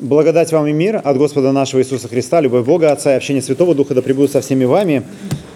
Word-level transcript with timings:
Благодать 0.00 0.50
вам 0.50 0.66
и 0.66 0.72
мир 0.72 1.00
от 1.04 1.16
Господа 1.18 1.52
нашего 1.52 1.80
Иисуса 1.80 2.08
Христа, 2.08 2.40
любовь 2.40 2.66
Бога, 2.66 2.90
Отца 2.90 3.12
и 3.12 3.16
общение 3.16 3.40
Святого 3.40 3.76
Духа 3.76 3.94
да 3.94 4.02
пребудут 4.02 4.32
со 4.32 4.40
всеми 4.40 4.64
вами. 4.64 5.04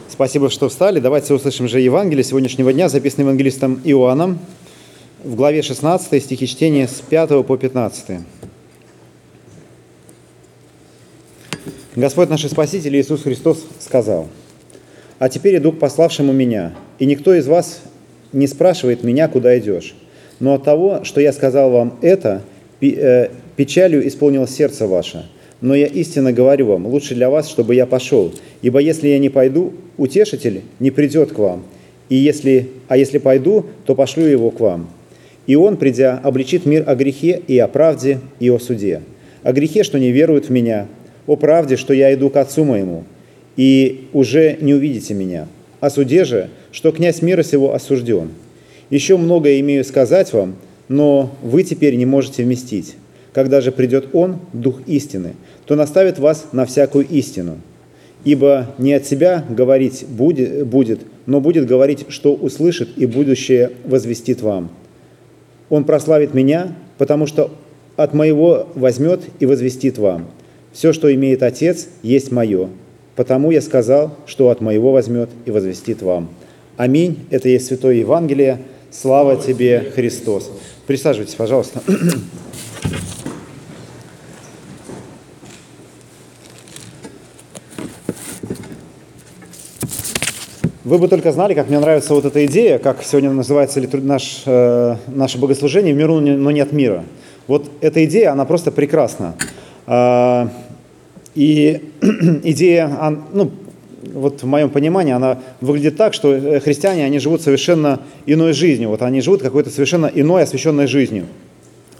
Спасибо, 0.08 0.48
что 0.48 0.68
встали. 0.68 1.00
Давайте 1.00 1.34
услышим 1.34 1.66
же 1.66 1.80
Евангелие 1.80 2.22
сегодняшнего 2.22 2.72
дня, 2.72 2.88
записанное 2.88 3.24
евангелистом 3.24 3.80
Иоанном 3.82 4.38
в 5.24 5.34
главе 5.34 5.62
16, 5.62 6.22
стихи 6.22 6.46
чтения 6.46 6.86
с 6.86 7.00
5 7.00 7.44
по 7.44 7.56
15. 7.56 8.20
Господь 11.96 12.30
наш 12.30 12.46
Спаситель 12.46 12.96
Иисус 12.96 13.24
Христос 13.24 13.66
сказал, 13.80 14.28
«А 15.18 15.28
теперь 15.28 15.56
иду 15.56 15.72
к 15.72 15.80
пославшему 15.80 16.32
меня, 16.32 16.76
и 17.00 17.06
никто 17.06 17.34
из 17.34 17.48
вас 17.48 17.80
не 18.32 18.46
спрашивает 18.46 19.02
меня, 19.02 19.26
куда 19.26 19.58
идешь. 19.58 19.96
Но 20.38 20.54
от 20.54 20.62
того, 20.62 21.02
что 21.02 21.20
я 21.20 21.32
сказал 21.32 21.70
вам 21.72 21.98
это, 22.02 22.42
э, 22.80 23.30
Печалью 23.58 24.06
исполнилось 24.06 24.54
сердце 24.54 24.86
ваше. 24.86 25.26
Но 25.60 25.74
я 25.74 25.86
истинно 25.86 26.32
говорю 26.32 26.66
вам, 26.66 26.86
лучше 26.86 27.16
для 27.16 27.28
вас, 27.28 27.48
чтобы 27.48 27.74
я 27.74 27.86
пошел. 27.86 28.32
Ибо 28.62 28.78
если 28.78 29.08
я 29.08 29.18
не 29.18 29.30
пойду, 29.30 29.72
утешитель 29.96 30.62
не 30.78 30.92
придет 30.92 31.32
к 31.32 31.38
вам. 31.40 31.64
И 32.08 32.14
если, 32.14 32.68
а 32.86 32.96
если 32.96 33.18
пойду, 33.18 33.66
то 33.84 33.96
пошлю 33.96 34.26
его 34.26 34.52
к 34.52 34.60
вам. 34.60 34.88
И 35.48 35.56
он, 35.56 35.76
придя, 35.76 36.20
обличит 36.22 36.66
мир 36.66 36.84
о 36.86 36.94
грехе 36.94 37.42
и 37.48 37.58
о 37.58 37.66
правде 37.66 38.20
и 38.38 38.48
о 38.48 38.60
суде. 38.60 39.02
О 39.42 39.52
грехе, 39.52 39.82
что 39.82 39.98
не 39.98 40.12
веруют 40.12 40.46
в 40.46 40.50
меня, 40.50 40.86
о 41.26 41.34
правде, 41.34 41.74
что 41.74 41.92
я 41.92 42.14
иду 42.14 42.30
к 42.30 42.36
Отцу 42.36 42.62
моему, 42.62 43.02
и 43.56 44.04
уже 44.12 44.56
не 44.60 44.72
увидите 44.72 45.14
меня. 45.14 45.48
О 45.80 45.90
суде 45.90 46.24
же, 46.24 46.48
что 46.70 46.92
князь 46.92 47.22
мира 47.22 47.42
сего 47.42 47.74
осужден. 47.74 48.30
Еще 48.88 49.16
многое 49.16 49.58
имею 49.58 49.84
сказать 49.84 50.32
вам, 50.32 50.54
но 50.86 51.34
вы 51.42 51.64
теперь 51.64 51.96
не 51.96 52.06
можете 52.06 52.44
вместить. 52.44 52.94
Когда 53.32 53.60
же 53.60 53.72
придет 53.72 54.08
Он, 54.14 54.38
Дух 54.52 54.80
истины, 54.86 55.34
то 55.66 55.76
наставит 55.76 56.18
вас 56.18 56.46
на 56.52 56.66
всякую 56.66 57.06
истину. 57.08 57.58
Ибо 58.24 58.74
не 58.78 58.94
от 58.94 59.06
себя 59.06 59.44
говорить 59.48 60.04
будет, 60.08 61.00
но 61.26 61.40
будет 61.40 61.66
говорить, 61.66 62.06
что 62.08 62.34
услышит, 62.34 62.90
и 62.96 63.06
будущее 63.06 63.70
возвестит 63.84 64.42
вам. 64.42 64.70
Он 65.68 65.84
прославит 65.84 66.34
меня, 66.34 66.74
потому 66.96 67.26
что 67.26 67.50
от 67.96 68.14
моего 68.14 68.68
возьмет 68.74 69.20
и 69.38 69.46
возвестит 69.46 69.98
вам. 69.98 70.26
Все, 70.72 70.92
что 70.92 71.12
имеет 71.12 71.42
Отец, 71.42 71.88
есть 72.02 72.30
мое. 72.30 72.68
Потому 73.16 73.50
я 73.50 73.60
сказал, 73.60 74.16
что 74.26 74.50
от 74.50 74.60
моего 74.60 74.92
возьмет 74.92 75.28
и 75.44 75.50
возвестит 75.50 76.02
вам. 76.02 76.28
Аминь. 76.76 77.18
Это 77.30 77.48
есть 77.48 77.66
Святое 77.66 77.96
Евангелие. 77.96 78.58
Слава 78.90 79.36
тебе, 79.36 79.90
Христос. 79.94 80.50
Присаживайтесь, 80.86 81.34
пожалуйста. 81.34 81.82
Вы 90.88 90.96
бы 90.96 91.06
только 91.08 91.32
знали, 91.32 91.52
как 91.52 91.68
мне 91.68 91.78
нравится 91.78 92.14
вот 92.14 92.24
эта 92.24 92.46
идея, 92.46 92.78
как 92.78 93.02
сегодня 93.02 93.30
называется 93.30 93.78
наш, 93.98 94.42
э, 94.46 94.96
наше 95.08 95.36
богослужение 95.36 95.92
«В 95.92 95.98
миру, 95.98 96.18
но 96.18 96.50
не 96.50 96.60
от 96.60 96.72
мира». 96.72 97.04
Вот 97.46 97.70
эта 97.82 98.06
идея, 98.06 98.32
она 98.32 98.46
просто 98.46 98.72
прекрасна. 98.72 99.34
Э, 99.86 100.48
и 101.34 101.90
идея, 102.42 102.90
ну, 103.34 103.50
вот 104.14 104.42
в 104.42 104.46
моем 104.46 104.70
понимании, 104.70 105.12
она 105.12 105.40
выглядит 105.60 105.98
так, 105.98 106.14
что 106.14 106.32
э, 106.32 106.58
христиане, 106.58 107.04
они 107.04 107.18
живут 107.18 107.42
совершенно 107.42 108.00
иной 108.24 108.54
жизнью. 108.54 108.88
Вот 108.88 109.02
они 109.02 109.20
живут 109.20 109.42
какой-то 109.42 109.68
совершенно 109.68 110.06
иной 110.06 110.44
освященной 110.44 110.86
жизнью. 110.86 111.26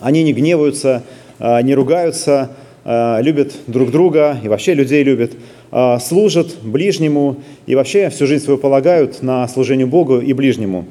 Они 0.00 0.22
не 0.22 0.32
гневаются, 0.32 1.02
э, 1.40 1.60
не 1.60 1.74
ругаются, 1.74 2.52
э, 2.86 3.18
любят 3.20 3.52
друг 3.66 3.90
друга 3.90 4.38
и 4.42 4.48
вообще 4.48 4.72
людей 4.72 5.04
любят. 5.04 5.32
А, 5.70 5.98
служат 5.98 6.56
ближнему 6.62 7.36
и 7.66 7.74
вообще 7.74 8.08
всю 8.08 8.26
жизнь 8.26 8.44
свою 8.44 8.58
полагают 8.58 9.22
на 9.22 9.46
служение 9.48 9.86
Богу 9.86 10.18
и 10.18 10.32
ближнему. 10.32 10.86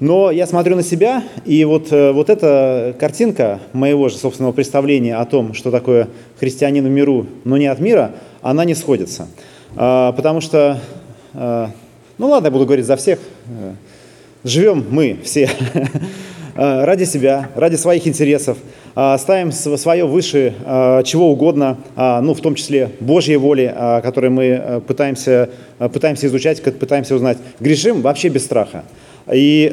Но 0.00 0.30
я 0.30 0.46
смотрю 0.46 0.76
на 0.76 0.82
себя, 0.82 1.24
и 1.44 1.64
вот, 1.64 1.92
э, 1.92 2.12
вот 2.12 2.30
эта 2.30 2.94
картинка 3.00 3.58
моего 3.72 4.08
же 4.08 4.16
собственного 4.16 4.52
представления 4.52 5.16
о 5.16 5.24
том, 5.24 5.54
что 5.54 5.72
такое 5.72 6.08
христианин 6.38 6.84
в 6.84 6.88
миру, 6.88 7.26
но 7.42 7.56
не 7.56 7.66
от 7.66 7.80
мира, 7.80 8.12
она 8.40 8.64
не 8.64 8.76
сходится. 8.76 9.26
А, 9.74 10.12
потому 10.12 10.40
что, 10.40 10.80
а, 11.34 11.70
ну 12.16 12.28
ладно, 12.28 12.46
я 12.46 12.50
буду 12.52 12.64
говорить 12.64 12.86
за 12.86 12.96
всех, 12.96 13.18
э, 13.48 13.72
живем 14.44 14.84
мы 14.88 15.16
все 15.24 15.50
ради 16.54 17.04
себя, 17.04 17.50
ради 17.56 17.74
своих 17.74 18.06
интересов, 18.06 18.58
ставим 19.18 19.52
свое 19.52 20.06
выше 20.06 20.54
а, 20.64 21.04
чего 21.04 21.30
угодно, 21.30 21.78
а, 21.94 22.20
ну, 22.20 22.34
в 22.34 22.40
том 22.40 22.56
числе 22.56 22.90
Божьей 22.98 23.36
воли, 23.36 23.72
которой 24.02 24.30
мы 24.30 24.82
пытаемся, 24.88 25.50
пытаемся 25.78 26.26
изучать, 26.26 26.60
пытаемся 26.62 27.14
узнать. 27.14 27.38
Грешим 27.60 28.02
вообще 28.02 28.28
без 28.28 28.44
страха. 28.44 28.82
И 29.32 29.72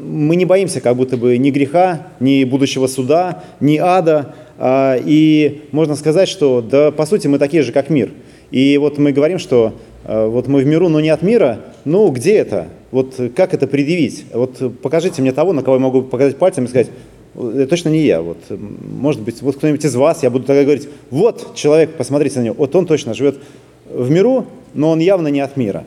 мы 0.00 0.36
не 0.36 0.44
боимся 0.44 0.80
как 0.80 0.96
будто 0.96 1.16
бы 1.16 1.38
ни 1.38 1.50
греха, 1.50 2.08
ни 2.20 2.44
будущего 2.44 2.86
суда, 2.86 3.44
ни 3.60 3.78
ада. 3.78 4.34
И 4.60 5.62
можно 5.72 5.94
сказать, 5.94 6.28
что 6.28 6.60
да, 6.60 6.90
по 6.90 7.06
сути 7.06 7.28
мы 7.28 7.38
такие 7.38 7.62
же, 7.62 7.72
как 7.72 7.88
мир. 7.88 8.10
И 8.50 8.76
вот 8.78 8.98
мы 8.98 9.12
говорим, 9.12 9.38
что 9.38 9.74
вот 10.04 10.48
мы 10.48 10.60
в 10.62 10.66
миру, 10.66 10.88
но 10.88 11.00
не 11.00 11.10
от 11.10 11.22
мира. 11.22 11.60
Ну, 11.84 12.10
где 12.10 12.34
это? 12.36 12.66
Вот 12.90 13.14
как 13.36 13.54
это 13.54 13.66
предъявить? 13.66 14.24
Вот 14.32 14.80
покажите 14.82 15.22
мне 15.22 15.32
того, 15.32 15.52
на 15.52 15.62
кого 15.62 15.76
я 15.76 15.82
могу 15.82 16.02
показать 16.02 16.36
пальцем 16.36 16.64
и 16.64 16.68
сказать, 16.68 16.88
точно 17.34 17.90
не 17.90 18.00
я. 18.00 18.20
Вот, 18.20 18.38
может 18.48 19.20
быть, 19.22 19.42
вот 19.42 19.56
кто-нибудь 19.56 19.84
из 19.84 19.94
вас, 19.94 20.22
я 20.22 20.30
буду 20.30 20.44
тогда 20.44 20.62
говорить, 20.62 20.88
вот 21.10 21.54
человек, 21.54 21.94
посмотрите 21.94 22.40
на 22.40 22.44
него, 22.44 22.54
вот 22.58 22.74
он 22.74 22.86
точно 22.86 23.14
живет 23.14 23.38
в 23.90 24.10
миру, 24.10 24.46
но 24.74 24.90
он 24.90 24.98
явно 24.98 25.28
не 25.28 25.40
от 25.40 25.56
мира. 25.56 25.84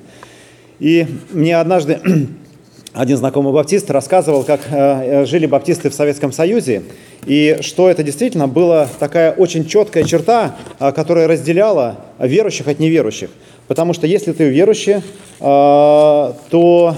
И 0.79 1.05
мне 1.31 1.59
однажды 1.59 1.99
один 2.93 3.17
знакомый 3.17 3.53
баптист 3.53 3.89
рассказывал, 3.91 4.43
как 4.43 4.61
э, 4.69 5.25
жили 5.25 5.45
баптисты 5.45 5.89
в 5.89 5.93
Советском 5.93 6.31
Союзе, 6.31 6.83
и 7.25 7.59
что 7.61 7.89
это 7.89 8.03
действительно 8.03 8.47
была 8.47 8.87
такая 8.99 9.31
очень 9.31 9.65
четкая 9.65 10.03
черта, 10.03 10.55
э, 10.79 10.91
которая 10.91 11.27
разделяла 11.27 11.97
верующих 12.19 12.67
от 12.67 12.79
неверующих. 12.79 13.29
Потому 13.67 13.93
что 13.93 14.07
если 14.07 14.31
ты 14.31 14.49
верующий, 14.49 14.95
э, 14.95 15.01
то 15.39 16.95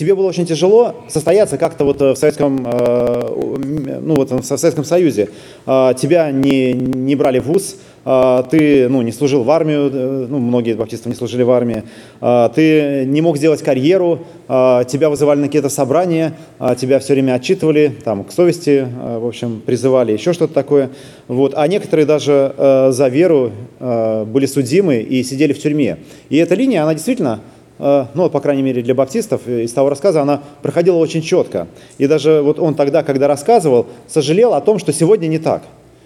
тебе 0.00 0.14
было 0.14 0.26
очень 0.26 0.46
тяжело 0.46 0.94
состояться 1.08 1.58
как-то 1.58 1.84
вот 1.84 2.00
э, 2.00 2.12
в 2.12 2.16
Советском, 2.16 2.66
э, 2.66 3.98
ну 4.00 4.14
вот 4.14 4.30
в 4.30 4.42
Советском 4.42 4.82
Союзе. 4.82 5.28
А, 5.66 5.92
тебя 5.92 6.30
не, 6.30 6.72
не 6.72 7.14
брали 7.16 7.38
в 7.38 7.44
ВУЗ, 7.44 7.76
а, 8.06 8.42
ты 8.44 8.88
ну, 8.88 9.02
не 9.02 9.12
служил 9.12 9.42
в 9.42 9.50
армию, 9.50 9.90
э, 9.92 10.26
ну, 10.26 10.38
многие 10.38 10.72
баптисты 10.72 11.10
не 11.10 11.14
служили 11.14 11.42
в 11.42 11.50
армии, 11.50 11.82
а, 12.22 12.48
ты 12.48 13.04
не 13.04 13.20
мог 13.20 13.36
сделать 13.36 13.62
карьеру, 13.62 14.20
тебя 14.48 15.10
вызывали 15.10 15.40
на 15.40 15.46
какие-то 15.46 15.68
собрания, 15.68 16.32
тебя 16.76 16.98
все 16.98 17.12
время 17.12 17.34
отчитывали, 17.34 17.92
там, 18.02 18.24
к 18.24 18.32
совести, 18.32 18.88
в 19.18 19.26
общем, 19.26 19.62
призывали, 19.64 20.12
еще 20.12 20.32
что-то 20.32 20.54
такое. 20.54 20.90
Вот. 21.28 21.52
А 21.54 21.68
некоторые 21.68 22.04
даже 22.04 22.52
за 22.90 23.06
веру 23.06 23.52
были 23.78 24.46
судимы 24.46 24.96
и 24.96 25.22
сидели 25.22 25.52
в 25.52 25.60
тюрьме. 25.60 25.98
И 26.30 26.36
эта 26.36 26.56
линия, 26.56 26.82
она 26.82 26.94
действительно 26.94 27.40
Э, 27.40 27.59
ну, 27.80 28.28
по 28.28 28.40
крайней 28.40 28.62
мере, 28.62 28.82
для 28.82 28.94
баптистов 28.94 29.42
э, 29.46 29.62
из 29.62 29.72
того 29.72 29.88
рассказа, 29.88 30.20
она 30.20 30.42
проходила 30.60 30.96
очень 30.96 31.22
четко. 31.22 31.66
И 31.96 32.06
даже 32.06 32.42
вот 32.42 32.58
он 32.58 32.74
тогда, 32.74 33.02
когда 33.02 33.26
рассказывал, 33.26 33.86
сожалел 34.06 34.52
о 34.52 34.60
том, 34.60 34.78
что 34.78 34.92
сегодня 34.92 35.28
не 35.28 35.38
так. 35.38 35.62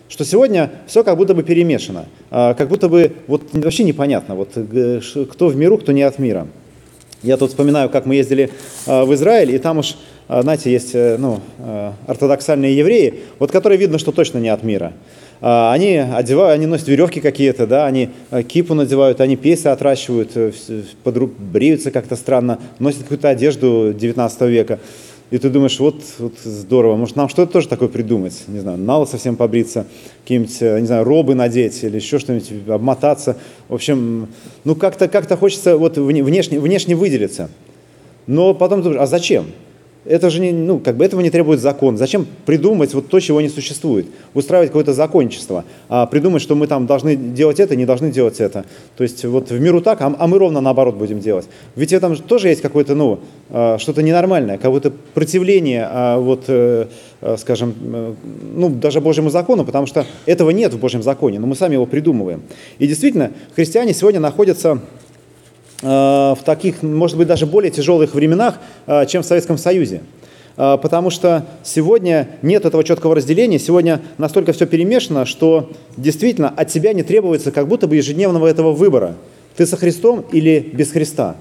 Что 0.09 0.25
сегодня 0.25 0.71
все 0.87 1.03
как 1.03 1.17
будто 1.17 1.35
бы 1.35 1.43
перемешано. 1.43 2.07
Э, 2.31 2.55
как 2.57 2.69
будто 2.69 2.89
бы 2.89 3.13
вот 3.27 3.43
вообще 3.53 3.83
непонятно, 3.83 4.37
вот, 4.37 4.51
кто 5.31 5.49
в 5.49 5.57
миру, 5.57 5.79
кто 5.79 5.91
не 5.91 6.03
от 6.03 6.19
мира. 6.21 6.47
Я 7.23 7.37
тут 7.37 7.51
вспоминаю, 7.51 7.89
как 7.89 8.07
мы 8.07 8.17
ездили 8.17 8.51
в 8.85 9.15
Израиль, 9.15 9.51
и 9.55 9.59
там 9.59 9.79
уж, 9.79 9.97
знаете, 10.29 10.71
есть 10.71 10.93
ну, 10.93 11.41
ортодоксальные 12.07 12.77
евреи, 12.77 13.21
вот 13.39 13.51
которые 13.51 13.79
видно, 13.79 13.99
что 13.99 14.13
точно 14.13 14.39
не 14.41 14.51
от 14.51 14.63
мира. 14.63 14.93
А, 15.47 15.75
они 15.75 15.99
одевают, 15.99 16.55
они 16.55 16.65
носят 16.65 16.89
веревки 16.89 17.21
какие-то, 17.21 17.67
да, 17.67 17.85
они 17.85 18.09
э, 18.31 18.43
кипу 18.45 18.73
надевают, 18.73 19.21
они 19.21 19.37
пейсы 19.37 19.67
отращивают, 19.67 20.31
э, 20.37 20.53
бреются 21.39 21.91
как-то 21.91 22.17
странно, 22.17 22.59
носят 22.79 23.03
какую-то 23.03 23.29
одежду 23.29 23.93
19 23.95 24.41
века. 24.49 24.79
И 25.31 25.37
ты 25.37 25.51
думаешь, 25.51 25.79
вот, 25.81 25.97
вот 26.19 26.33
здорово, 26.43 26.97
может 26.97 27.17
нам 27.17 27.29
что-то 27.29 27.53
тоже 27.53 27.69
такое 27.69 27.91
придумать, 27.91 28.45
не 28.47 28.61
знаю, 28.61 28.79
нало 28.79 29.05
совсем 29.05 29.37
побриться, 29.37 29.87
какие-нибудь, 30.23 30.57
э, 30.61 30.81
не 30.81 30.87
знаю, 30.87 31.05
робы 31.05 31.35
надеть 31.35 31.85
или 31.85 31.97
еще 31.97 32.19
что-нибудь, 32.19 32.51
обмотаться. 32.67 33.37
В 33.69 33.75
общем, 33.75 34.29
ну 34.65 34.75
как-то 34.75 35.09
как 35.09 35.31
хочется 35.39 35.77
вот 35.77 35.99
внешне, 35.99 36.59
внешне 36.59 36.97
выделиться. 36.97 37.51
Но 38.27 38.55
потом 38.55 38.79
ты 38.79 38.85
думаешь, 38.85 39.03
а 39.03 39.07
зачем? 39.07 39.45
Это 40.05 40.29
же 40.29 40.41
не, 40.41 40.53
ну, 40.53 40.79
как 40.79 40.97
бы 40.97 41.05
этого 41.05 41.21
не 41.23 41.31
требует 41.31 41.61
закон. 41.61 41.97
Зачем 41.97 42.27
придумывать 42.45 42.93
вот 42.93 43.09
то, 43.09 43.21
чего 43.21 43.41
не 43.41 43.49
существует? 43.49 44.07
Устраивать 44.35 44.69
какое-то 44.69 44.93
законничество, 44.93 45.65
а 45.89 46.07
придумать, 46.07 46.43
что 46.43 46.55
мы 46.55 46.67
там 46.67 46.87
должны 46.87 47.17
делать 47.17 47.59
это, 47.59 47.75
не 47.75 47.87
должны 47.87 48.11
делать 48.11 48.41
это. 48.41 48.67
То 48.97 49.03
есть 49.03 49.25
вот 49.25 49.51
в 49.51 49.59
миру 49.59 49.81
так, 49.81 50.03
а, 50.03 50.15
а 50.19 50.27
мы 50.27 50.39
ровно 50.39 50.61
наоборот 50.61 50.97
будем 50.97 51.21
делать. 51.21 51.47
Ведь 51.75 51.91
в 51.91 51.93
этом 51.95 52.17
тоже 52.17 52.49
есть 52.49 52.61
какое-то, 52.61 52.95
ну, 52.95 53.21
а, 53.49 53.79
что-то 53.79 54.03
ненормальное, 54.03 54.59
какое-то 54.59 54.93
противление, 55.15 55.89
а, 55.91 56.19
вот, 56.19 56.45
э, 56.49 56.87
э, 57.23 57.37
скажем, 57.39 57.75
э, 57.83 58.15
ну, 58.55 58.69
даже 58.69 59.01
Божьему 59.01 59.31
закону, 59.31 59.65
потому 59.65 59.87
что 59.87 60.07
этого 60.27 60.51
нет 60.51 60.75
в 60.75 60.79
Божьем 60.79 61.03
законе, 61.03 61.39
но 61.39 61.47
мы 61.47 61.55
сами 61.55 61.75
его 61.75 61.87
придумываем. 61.87 62.43
И 62.79 62.87
действительно, 62.87 63.33
христиане 63.55 63.95
сегодня 63.95 64.21
находятся 64.21 64.81
в 65.85 66.39
таких, 66.45 66.83
может 66.83 67.19
быть, 67.19 67.29
даже 67.29 67.45
более 67.45 67.71
тяжелых 67.71 68.15
временах, 68.15 68.59
э, 68.87 69.05
чем 69.07 69.23
в 69.23 69.27
Советском 69.27 69.59
Союзе. 69.59 70.01
Э, 70.57 70.79
потому 70.81 71.11
что 71.11 71.45
сегодня 71.63 72.29
нет 72.41 72.65
этого 72.65 72.83
четкого 72.83 73.15
разделения, 73.15 73.59
сегодня 73.59 74.01
настолько 74.17 74.53
все 74.53 74.67
перемешано, 74.67 75.27
что 75.27 75.71
действительно 75.99 76.49
от 76.49 76.69
тебя 76.69 76.95
не 76.95 77.03
требуется 77.03 77.51
как 77.51 77.69
будто 77.69 77.87
бы 77.87 77.97
ежедневного 77.97 78.47
этого 78.47 78.73
выбора. 78.73 79.15
Ты 79.57 79.67
со 79.67 79.77
Христом 79.77 80.25
или 80.33 80.59
без 80.73 80.91
Христа. 80.91 81.37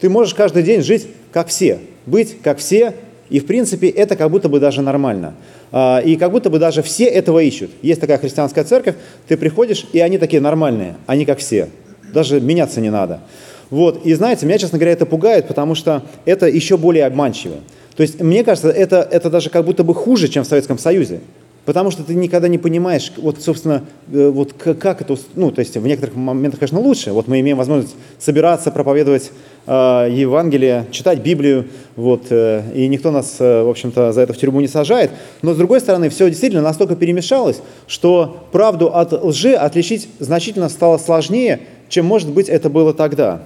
Ты 0.00 0.08
можешь 0.08 0.34
каждый 0.34 0.62
день 0.62 0.80
жить 0.82 1.06
как 1.30 1.48
все, 1.48 1.78
быть 2.06 2.40
как 2.42 2.58
все, 2.58 2.94
и 3.28 3.40
в 3.40 3.46
принципе 3.46 3.88
это 3.88 4.16
как 4.16 4.30
будто 4.30 4.48
бы 4.48 4.58
даже 4.58 4.80
нормально. 4.82 5.34
И 6.04 6.16
как 6.18 6.32
будто 6.32 6.50
бы 6.50 6.58
даже 6.58 6.82
все 6.82 7.04
этого 7.04 7.38
ищут. 7.38 7.70
Есть 7.80 8.00
такая 8.00 8.18
христианская 8.18 8.64
церковь, 8.64 8.96
ты 9.28 9.36
приходишь, 9.36 9.86
и 9.92 10.00
они 10.00 10.18
такие 10.18 10.42
нормальные, 10.42 10.96
они 11.06 11.24
как 11.24 11.38
все. 11.38 11.68
Даже 12.12 12.40
меняться 12.40 12.80
не 12.80 12.90
надо. 12.90 13.20
Вот. 13.70 14.04
И 14.04 14.12
знаете, 14.14 14.44
меня, 14.44 14.58
честно 14.58 14.78
говоря, 14.78 14.92
это 14.92 15.06
пугает, 15.06 15.48
потому 15.48 15.74
что 15.74 16.02
это 16.24 16.46
еще 16.46 16.76
более 16.76 17.06
обманчиво. 17.06 17.56
То 17.96 18.02
есть, 18.02 18.20
мне 18.20 18.44
кажется, 18.44 18.70
это, 18.70 19.06
это 19.10 19.30
даже 19.30 19.50
как 19.50 19.64
будто 19.64 19.84
бы 19.84 19.94
хуже, 19.94 20.28
чем 20.28 20.44
в 20.44 20.46
Советском 20.46 20.78
Союзе. 20.78 21.20
Потому 21.64 21.92
что 21.92 22.02
ты 22.02 22.14
никогда 22.14 22.48
не 22.48 22.58
понимаешь, 22.58 23.12
вот, 23.16 23.40
собственно, 23.40 23.84
э, 24.12 24.28
вот 24.30 24.52
как 24.52 25.00
это, 25.00 25.16
ну, 25.36 25.52
то 25.52 25.60
есть 25.60 25.76
в 25.76 25.86
некоторых 25.86 26.16
моментах, 26.16 26.58
конечно, 26.58 26.80
лучше. 26.80 27.12
Вот 27.12 27.28
мы 27.28 27.38
имеем 27.38 27.56
возможность 27.56 27.94
собираться, 28.18 28.72
проповедовать 28.72 29.30
э, 29.66 29.70
Евангелие, 30.10 30.86
читать 30.90 31.20
Библию, 31.20 31.68
вот, 31.94 32.24
э, 32.30 32.62
и 32.74 32.88
никто 32.88 33.12
нас, 33.12 33.36
э, 33.38 33.62
в 33.62 33.68
общем-то, 33.68 34.12
за 34.12 34.22
это 34.22 34.32
в 34.32 34.38
тюрьму 34.38 34.60
не 34.60 34.66
сажает. 34.66 35.12
Но, 35.42 35.54
с 35.54 35.56
другой 35.56 35.80
стороны, 35.80 36.08
все 36.08 36.28
действительно 36.28 36.62
настолько 36.62 36.96
перемешалось, 36.96 37.60
что 37.86 38.44
правду 38.50 38.92
от 38.92 39.12
лжи 39.12 39.54
отличить 39.54 40.08
значительно 40.18 40.68
стало 40.68 40.98
сложнее, 40.98 41.60
чем, 41.92 42.06
может 42.06 42.30
быть, 42.30 42.48
это 42.48 42.70
было 42.70 42.94
тогда. 42.94 43.42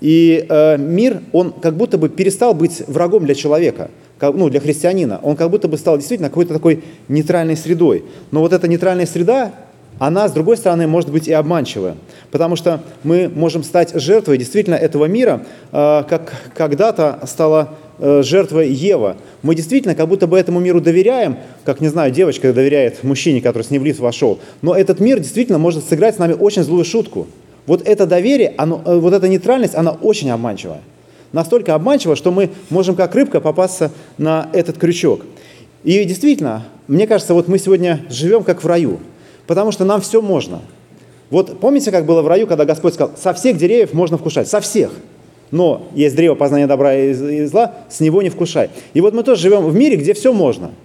И 0.00 0.46
э, 0.48 0.78
мир, 0.78 1.20
он 1.32 1.52
как 1.52 1.76
будто 1.76 1.98
бы 1.98 2.08
перестал 2.08 2.54
быть 2.54 2.82
врагом 2.86 3.26
для 3.26 3.34
человека, 3.34 3.90
как, 4.18 4.34
ну, 4.34 4.48
для 4.48 4.58
христианина. 4.58 5.20
Он 5.22 5.36
как 5.36 5.50
будто 5.50 5.68
бы 5.68 5.76
стал 5.76 5.98
действительно 5.98 6.30
какой-то 6.30 6.54
такой 6.54 6.82
нейтральной 7.08 7.58
средой. 7.58 8.04
Но 8.30 8.40
вот 8.40 8.54
эта 8.54 8.68
нейтральная 8.68 9.04
среда, 9.04 9.52
она, 9.98 10.28
с 10.30 10.32
другой 10.32 10.56
стороны, 10.56 10.86
может 10.86 11.10
быть 11.10 11.28
и 11.28 11.32
обманчивая. 11.32 11.96
Потому 12.30 12.56
что 12.56 12.82
мы 13.04 13.28
можем 13.28 13.62
стать 13.62 13.92
жертвой 13.94 14.38
действительно 14.38 14.76
этого 14.76 15.04
мира, 15.04 15.44
э, 15.70 16.02
как 16.08 16.32
когда-то 16.56 17.20
стала 17.26 17.74
э, 17.98 18.22
жертвой 18.24 18.70
Ева. 18.70 19.18
Мы 19.42 19.54
действительно 19.54 19.94
как 19.94 20.08
будто 20.08 20.26
бы 20.26 20.38
этому 20.38 20.58
миру 20.58 20.80
доверяем, 20.80 21.36
как, 21.66 21.82
не 21.82 21.88
знаю, 21.88 22.12
девочка 22.12 22.50
доверяет 22.54 23.04
мужчине, 23.04 23.42
который 23.42 23.64
с 23.64 23.70
ней 23.70 23.78
в 23.78 23.84
лифт 23.84 24.00
вошел. 24.00 24.40
Но 24.62 24.74
этот 24.74 25.00
мир 25.00 25.18
действительно 25.18 25.58
может 25.58 25.86
сыграть 25.86 26.14
с 26.14 26.18
нами 26.18 26.32
очень 26.32 26.62
злую 26.62 26.86
шутку– 26.86 27.26
вот 27.70 27.86
это 27.86 28.04
доверие, 28.04 28.52
оно, 28.56 28.82
э, 28.84 28.98
вот 28.98 29.12
эта 29.12 29.28
нейтральность, 29.28 29.76
она 29.76 29.92
очень 29.92 30.28
обманчивая. 30.30 30.80
Настолько 31.30 31.76
обманчива, 31.76 32.16
что 32.16 32.32
мы 32.32 32.50
можем 32.68 32.96
как 32.96 33.14
рыбка 33.14 33.40
попасться 33.40 33.92
на 34.18 34.48
этот 34.52 34.76
крючок. 34.76 35.20
И 35.84 36.02
действительно, 36.02 36.64
мне 36.88 37.06
кажется, 37.06 37.32
вот 37.32 37.46
мы 37.46 37.60
сегодня 37.60 38.04
живем 38.10 38.42
как 38.42 38.64
в 38.64 38.66
раю, 38.66 38.98
потому 39.46 39.70
что 39.70 39.84
нам 39.84 40.00
все 40.00 40.20
можно. 40.20 40.62
Вот 41.30 41.60
помните, 41.60 41.92
как 41.92 42.06
было 42.06 42.22
в 42.22 42.26
раю, 42.26 42.48
когда 42.48 42.64
Господь 42.64 42.94
сказал, 42.94 43.14
со 43.16 43.32
всех 43.34 43.56
деревьев 43.56 43.92
можно 43.92 44.18
вкушать, 44.18 44.48
со 44.48 44.60
всех. 44.60 44.90
Но 45.52 45.86
есть 45.94 46.16
древо 46.16 46.34
познания 46.34 46.66
добра 46.66 46.92
и 46.96 47.44
зла, 47.44 47.74
с 47.88 48.00
него 48.00 48.20
не 48.20 48.30
вкушай. 48.30 48.70
И 48.94 49.00
вот 49.00 49.14
мы 49.14 49.22
тоже 49.22 49.42
живем 49.42 49.64
в 49.64 49.76
мире, 49.76 49.94
где 49.94 50.12
все 50.12 50.32
можно– 50.32 50.72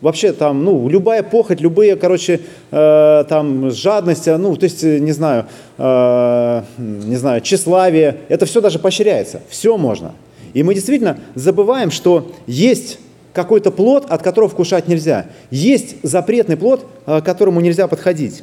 Вообще 0.00 0.32
там, 0.32 0.64
ну, 0.64 0.88
любая 0.88 1.22
похоть, 1.22 1.60
любые, 1.60 1.96
короче, 1.96 2.40
э, 2.70 3.24
там, 3.28 3.70
жадность, 3.70 4.28
а, 4.28 4.38
ну, 4.38 4.56
то 4.56 4.64
есть, 4.64 4.82
э, 4.82 4.98
не 4.98 5.12
знаю, 5.12 5.44
э, 5.76 6.62
не 6.78 7.16
знаю, 7.16 7.42
тщеславие, 7.42 8.16
это 8.28 8.46
все 8.46 8.62
даже 8.62 8.78
поощряется, 8.78 9.42
все 9.50 9.76
можно. 9.76 10.12
И 10.54 10.62
мы 10.62 10.74
действительно 10.74 11.18
забываем, 11.34 11.90
что 11.90 12.32
есть 12.46 12.98
какой-то 13.34 13.70
плод, 13.70 14.06
от 14.08 14.22
которого 14.22 14.48
вкушать 14.48 14.88
нельзя. 14.88 15.26
Есть 15.50 15.96
запретный 16.02 16.56
плод, 16.56 16.86
э, 17.06 17.20
к 17.20 17.24
которому 17.24 17.60
нельзя 17.60 17.86
подходить. 17.86 18.42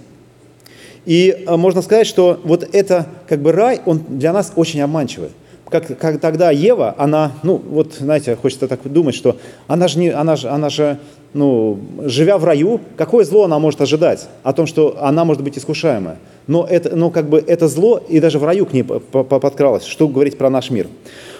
И 1.05 1.43
э, 1.47 1.55
можно 1.55 1.81
сказать, 1.81 2.05
что 2.05 2.39
вот 2.43 2.67
это 2.71 3.07
как 3.27 3.41
бы 3.41 3.51
рай, 3.51 3.81
он 3.85 4.03
для 4.07 4.31
нас 4.31 4.53
очень 4.55 4.81
обманчивый 4.81 5.29
как, 5.69 5.97
как 5.97 6.19
тогда 6.19 6.51
Ева, 6.51 6.95
она, 6.97 7.31
ну, 7.43 7.57
вот, 7.57 7.95
знаете, 7.99 8.35
хочется 8.35 8.67
так 8.67 8.79
думать, 8.83 9.15
что 9.15 9.37
она 9.67 9.87
же, 9.87 9.99
не, 9.99 10.09
она 10.09 10.35
же, 10.35 10.49
она 10.49 10.69
же 10.69 10.97
ну, 11.33 11.79
живя 12.05 12.37
в 12.37 12.45
раю, 12.45 12.79
какое 12.95 13.25
зло 13.25 13.43
она 13.43 13.59
может 13.59 13.81
ожидать? 13.81 14.27
О 14.43 14.53
том, 14.53 14.65
что 14.65 14.97
она 15.01 15.25
может 15.25 15.43
быть 15.43 15.57
искушаемая. 15.57 16.17
Но 16.47 16.65
это, 16.65 16.95
но 16.95 17.09
как 17.09 17.29
бы 17.29 17.43
это 17.45 17.67
зло 17.67 18.01
и 18.09 18.19
даже 18.19 18.39
в 18.39 18.43
раю 18.43 18.65
к 18.65 18.73
ней 18.73 18.83
подкралось. 18.83 19.83
Что 19.83 20.07
говорить 20.07 20.37
про 20.37 20.49
наш 20.49 20.69
мир? 20.69 20.87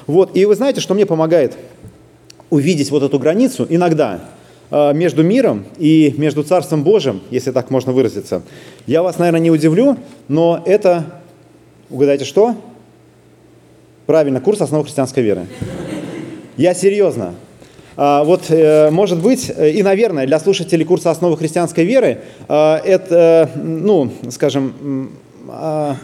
Вот. 0.06 0.36
И 0.36 0.46
вы 0.46 0.56
знаете, 0.56 0.82
что 0.82 0.94
мне 0.94 1.06
помогает 1.06 1.58
увидеть 2.50 2.92
вот 2.92 3.04
эту 3.04 3.18
границу 3.20 3.66
иногда 3.70 4.22
а, 4.70 4.92
между 4.94 5.24
миром 5.24 5.66
и 5.78 6.14
между 6.18 6.44
Царством 6.44 6.84
Божьим, 6.84 7.22
если 7.32 7.52
так 7.52 7.72
можно 7.72 7.92
выразиться. 7.92 8.42
Я 8.86 9.02
вас, 9.04 9.18
наверное, 9.18 9.42
не 9.42 9.52
удивлю, 9.52 9.98
но 10.28 10.62
это, 10.66 11.22
угадайте 11.90 12.26
что? 12.26 12.56
Правильно, 14.08 14.40
курс 14.40 14.62
основы 14.62 14.86
христианской 14.86 15.22
веры. 15.22 15.48
Я 16.56 16.74
серьезно. 16.74 17.36
А, 17.98 18.24
вот, 18.24 18.46
э, 18.48 18.90
может 18.90 19.22
быть, 19.22 19.52
э, 19.54 19.72
и, 19.72 19.84
наверное, 19.84 20.26
для 20.26 20.40
слушателей 20.40 20.86
курса 20.86 21.12
«Основы 21.12 21.36
христианской 21.36 21.84
веры» 21.84 22.20
э, 22.48 22.76
это, 22.86 23.50
ну, 23.56 24.10
скажем, 24.30 25.12
а, 25.50 25.98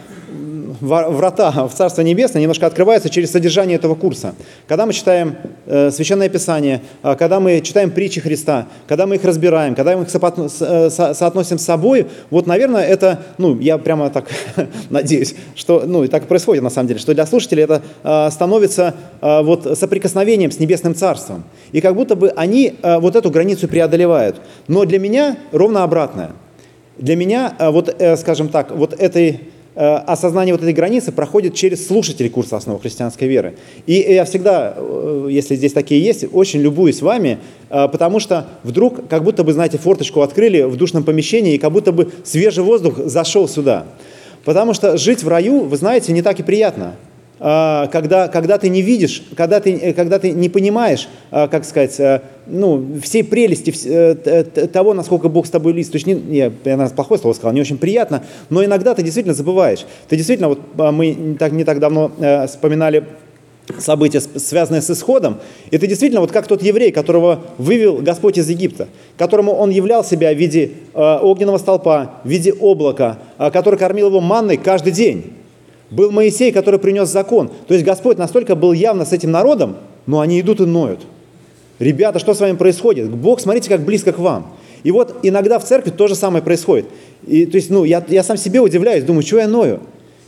врата 0.82 1.52
в 1.68 1.74
Царство 1.74 2.02
Небесное 2.02 2.42
немножко 2.42 2.66
открываются 2.66 3.10
через 3.10 3.32
содержание 3.32 3.78
этого 3.78 3.96
курса. 3.96 4.36
Когда 4.68 4.86
мы 4.86 4.94
читаем 4.94 5.36
э, 5.66 5.92
Священное 5.92 6.30
Писание, 6.30 6.82
э, 7.04 7.16
когда 7.18 7.40
мы 7.40 7.62
читаем 7.62 7.92
притчи 7.92 8.22
Христа, 8.22 8.68
когда 8.88 9.06
мы 9.06 9.16
их 9.16 9.24
разбираем, 9.24 9.76
когда 9.76 9.96
мы 9.98 10.04
их 10.04 10.10
со, 10.10 11.14
соотносим 11.14 11.58
с 11.58 11.64
собой, 11.64 12.08
вот, 12.30 12.48
наверное, 12.48 12.84
это, 12.84 13.20
ну, 13.38 13.60
я 13.60 13.78
прямо 13.78 14.10
так 14.10 14.26
надеюсь, 14.90 15.36
что, 15.56 15.84
ну, 15.86 16.04
и 16.04 16.08
так 16.08 16.24
и 16.24 16.28
происходит 16.28 16.64
на 16.64 16.70
самом 16.70 16.88
деле, 16.88 17.00
что 17.00 17.14
для 17.14 17.26
слушателей 17.26 17.64
это 17.64 17.82
э, 18.04 18.30
становится 18.32 18.96
э, 19.22 19.42
вот 19.44 19.78
соприкосновением 19.78 20.52
с 20.52 20.60
Небесным 20.60 20.96
Царством. 20.96 21.44
И 21.72 21.82
как 21.82 21.96
будто 21.96 22.16
бы 22.16 22.30
они 22.30 22.76
э, 22.82 23.00
вот 23.00 23.16
эту 23.16 23.30
границу 23.30 23.68
преодолевают. 23.68 24.42
Но 24.68 24.86
для 24.86 25.00
меня 25.00 25.38
ровно 25.52 25.84
обратное. 25.84 26.32
Для 26.98 27.16
меня, 27.16 27.56
э, 27.58 27.70
вот, 27.70 27.96
э, 27.98 28.18
скажем 28.18 28.50
так, 28.50 28.72
вот 28.72 28.94
этой 28.94 29.42
Э, 29.44 29.53
осознание 29.82 30.54
вот 30.54 30.62
этой 30.62 30.74
границы 30.74 31.12
проходит 31.12 31.56
через 31.56 31.88
слушателей 31.88 32.30
курса 32.30 32.58
основы 32.58 32.80
христианской 32.80 33.28
веры. 33.28 33.56
И 33.88 33.94
я 33.94 34.26
всегда, 34.26 34.74
э, 34.76 35.28
если 35.32 35.56
здесь 35.56 35.74
такие 35.74 36.04
есть, 36.04 36.26
очень 36.32 36.62
любуюсь 36.62 37.02
вами, 37.02 37.40
э, 37.70 37.88
потому 37.88 38.20
что 38.20 38.48
вдруг, 38.64 39.08
как 39.08 39.24
будто 39.24 39.44
бы, 39.44 39.54
знаете, 39.54 39.78
форточку 39.78 40.22
открыли 40.22 40.62
в 40.64 40.76
душном 40.76 41.04
помещении, 41.04 41.56
и 41.56 41.58
как 41.58 41.72
будто 41.72 41.92
бы 41.92 42.12
свежий 42.24 42.64
воздух 42.64 42.98
зашел 42.98 43.48
сюда. 43.48 43.86
Потому 44.46 44.74
что 44.74 44.98
жить 44.98 45.24
в 45.24 45.28
раю, 45.28 45.62
вы 45.62 45.78
знаете, 45.78 46.12
не 46.12 46.22
так 46.22 46.40
и 46.40 46.44
приятно. 46.44 46.96
А, 47.46 47.88
когда, 47.88 48.30
когда 48.30 48.58
ты 48.58 48.70
не 48.70 48.82
видишь, 48.82 49.22
когда 49.36 49.60
ты, 49.60 49.74
э, 49.74 49.92
когда 49.92 50.18
ты 50.18 50.32
не 50.32 50.48
понимаешь, 50.48 51.10
а, 51.30 51.50
как 51.50 51.66
сказать, 51.66 52.00
э, 52.00 52.22
ну, 52.48 52.98
всей 53.04 53.22
прелести 53.22 53.74
э, 53.86 54.44
того, 54.72 54.94
насколько 54.94 55.28
Бог 55.28 55.46
с 55.46 55.50
тобой 55.50 55.74
лист. 55.74 55.92
То 55.92 55.98
есть, 55.98 56.08
не, 56.08 56.14
я, 56.14 56.46
я 56.46 56.52
наверное, 56.64 56.96
плохое 56.96 57.20
слово 57.20 57.34
сказал, 57.34 57.52
не 57.52 57.60
очень 57.60 57.78
приятно, 57.78 58.24
но 58.50 58.64
иногда 58.64 58.94
ты 58.96 59.04
действительно 59.04 59.34
забываешь. 59.34 59.86
Ты 60.08 60.16
действительно, 60.16 60.48
вот 60.48 60.62
а, 60.78 60.94
мы 60.94 61.14
не 61.14 61.36
так, 61.36 61.52
не 61.52 61.66
так 61.66 61.80
давно 61.80 62.12
вспоминали 62.48 63.04
события, 63.78 64.22
связанные 64.22 64.82
с 64.82 64.90
исходом, 64.90 65.40
и 65.70 65.78
ты 65.78 65.86
действительно 65.86 66.22
вот 66.22 66.32
как 66.32 66.48
тот 66.48 66.64
еврей, 66.64 66.94
которого 66.94 67.42
вывел 67.58 67.98
Господь 67.98 68.38
из 68.38 68.50
Египта, 68.50 68.88
которому 69.18 69.52
он 69.52 69.70
являл 69.70 70.06
себя 70.06 70.34
в 70.34 70.38
виде 70.38 70.72
огненного 70.94 71.58
столпа, 71.58 72.22
в 72.24 72.30
виде 72.30 72.54
облака, 72.54 73.20
который 73.38 73.78
кормил 73.78 74.08
его 74.08 74.22
манной 74.22 74.56
каждый 74.56 74.94
день. 74.94 75.43
Был 75.94 76.12
Моисей, 76.12 76.52
который 76.52 76.80
принес 76.80 77.10
закон. 77.10 77.52
То 77.68 77.76
есть 77.76 77.86
Господь 77.86 78.18
настолько 78.18 78.56
был 78.56 78.74
явно 78.74 79.06
с 79.06 79.14
этим 79.14 79.30
народом, 79.30 79.76
но 80.08 80.22
они 80.22 80.42
идут 80.42 80.60
и 80.60 80.66
ноют. 80.66 81.02
Ребята, 81.78 82.18
что 82.18 82.34
с 82.34 82.40
вами 82.40 82.56
происходит? 82.56 83.12
Бог, 83.12 83.40
смотрите, 83.40 83.70
как 83.70 83.82
близко 83.86 84.12
к 84.12 84.18
вам. 84.18 84.54
И 84.84 84.90
вот 84.90 85.18
иногда 85.22 85.60
в 85.60 85.64
церкви 85.64 85.92
то 85.92 86.08
же 86.08 86.16
самое 86.16 86.44
происходит. 86.44 86.86
И, 87.28 87.46
то 87.46 87.58
есть, 87.58 87.70
ну, 87.70 87.84
я, 87.84 88.04
я 88.08 88.24
сам 88.24 88.38
себе 88.38 88.60
удивляюсь, 88.60 89.04
думаю, 89.04 89.24
что 89.24 89.38
я 89.38 89.48
ною? 89.48 89.82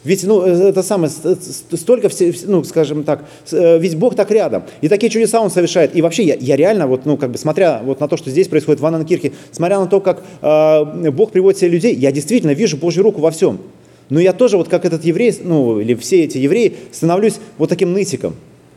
Ведь, 0.04 0.24
ну, 0.24 0.44
э, 0.44 0.70
это 0.70 0.84
самое, 0.84 1.10
столько, 1.10 2.10
ну, 2.46 2.64
скажем 2.64 3.04
так, 3.04 3.26
э, 3.52 3.80
ведь 3.80 3.98
Бог 3.98 4.16
так 4.16 4.30
рядом. 4.30 4.64
И 4.82 4.88
такие 4.88 5.10
чудеса 5.10 5.42
Он 5.42 5.50
совершает. 5.50 5.96
И 5.96 6.02
вообще, 6.04 6.24
я, 6.24 6.36
я 6.36 6.56
реально, 6.56 6.86
вот, 6.86 7.06
ну, 7.06 7.18
как 7.18 7.32
бы, 7.32 7.40
смотря 7.40 7.82
вот 7.84 8.00
на 8.00 8.08
то, 8.08 8.18
что 8.18 8.30
здесь 8.30 8.48
происходит 8.48 8.82
в 8.82 8.86
Анненкирхе, 8.86 9.32
смотря 9.52 9.80
на 9.80 9.88
то, 9.88 10.00
как 10.00 10.22
э, 10.44 11.10
Бог 11.10 11.32
приводит 11.32 11.60
себе 11.60 11.72
людей, 11.72 11.96
я 11.96 12.12
действительно 12.12 12.52
вижу 12.52 12.78
Божью 12.78 13.02
руку 13.02 13.20
во 13.20 13.32
всем. 13.32 13.60
Но 14.10 14.20
я 14.20 14.34
тоже, 14.34 14.58
вот 14.58 14.68
как 14.70 14.86
этот 14.86 15.04
еврей, 15.04 15.36
ну, 15.44 15.80
или 15.80 15.96
все 15.96 16.24
эти 16.24 16.38
евреи, 16.38 16.76
становлюсь 16.92 17.40
вот 17.58 17.70
таким 17.70 17.94
нытиком. 17.94 18.36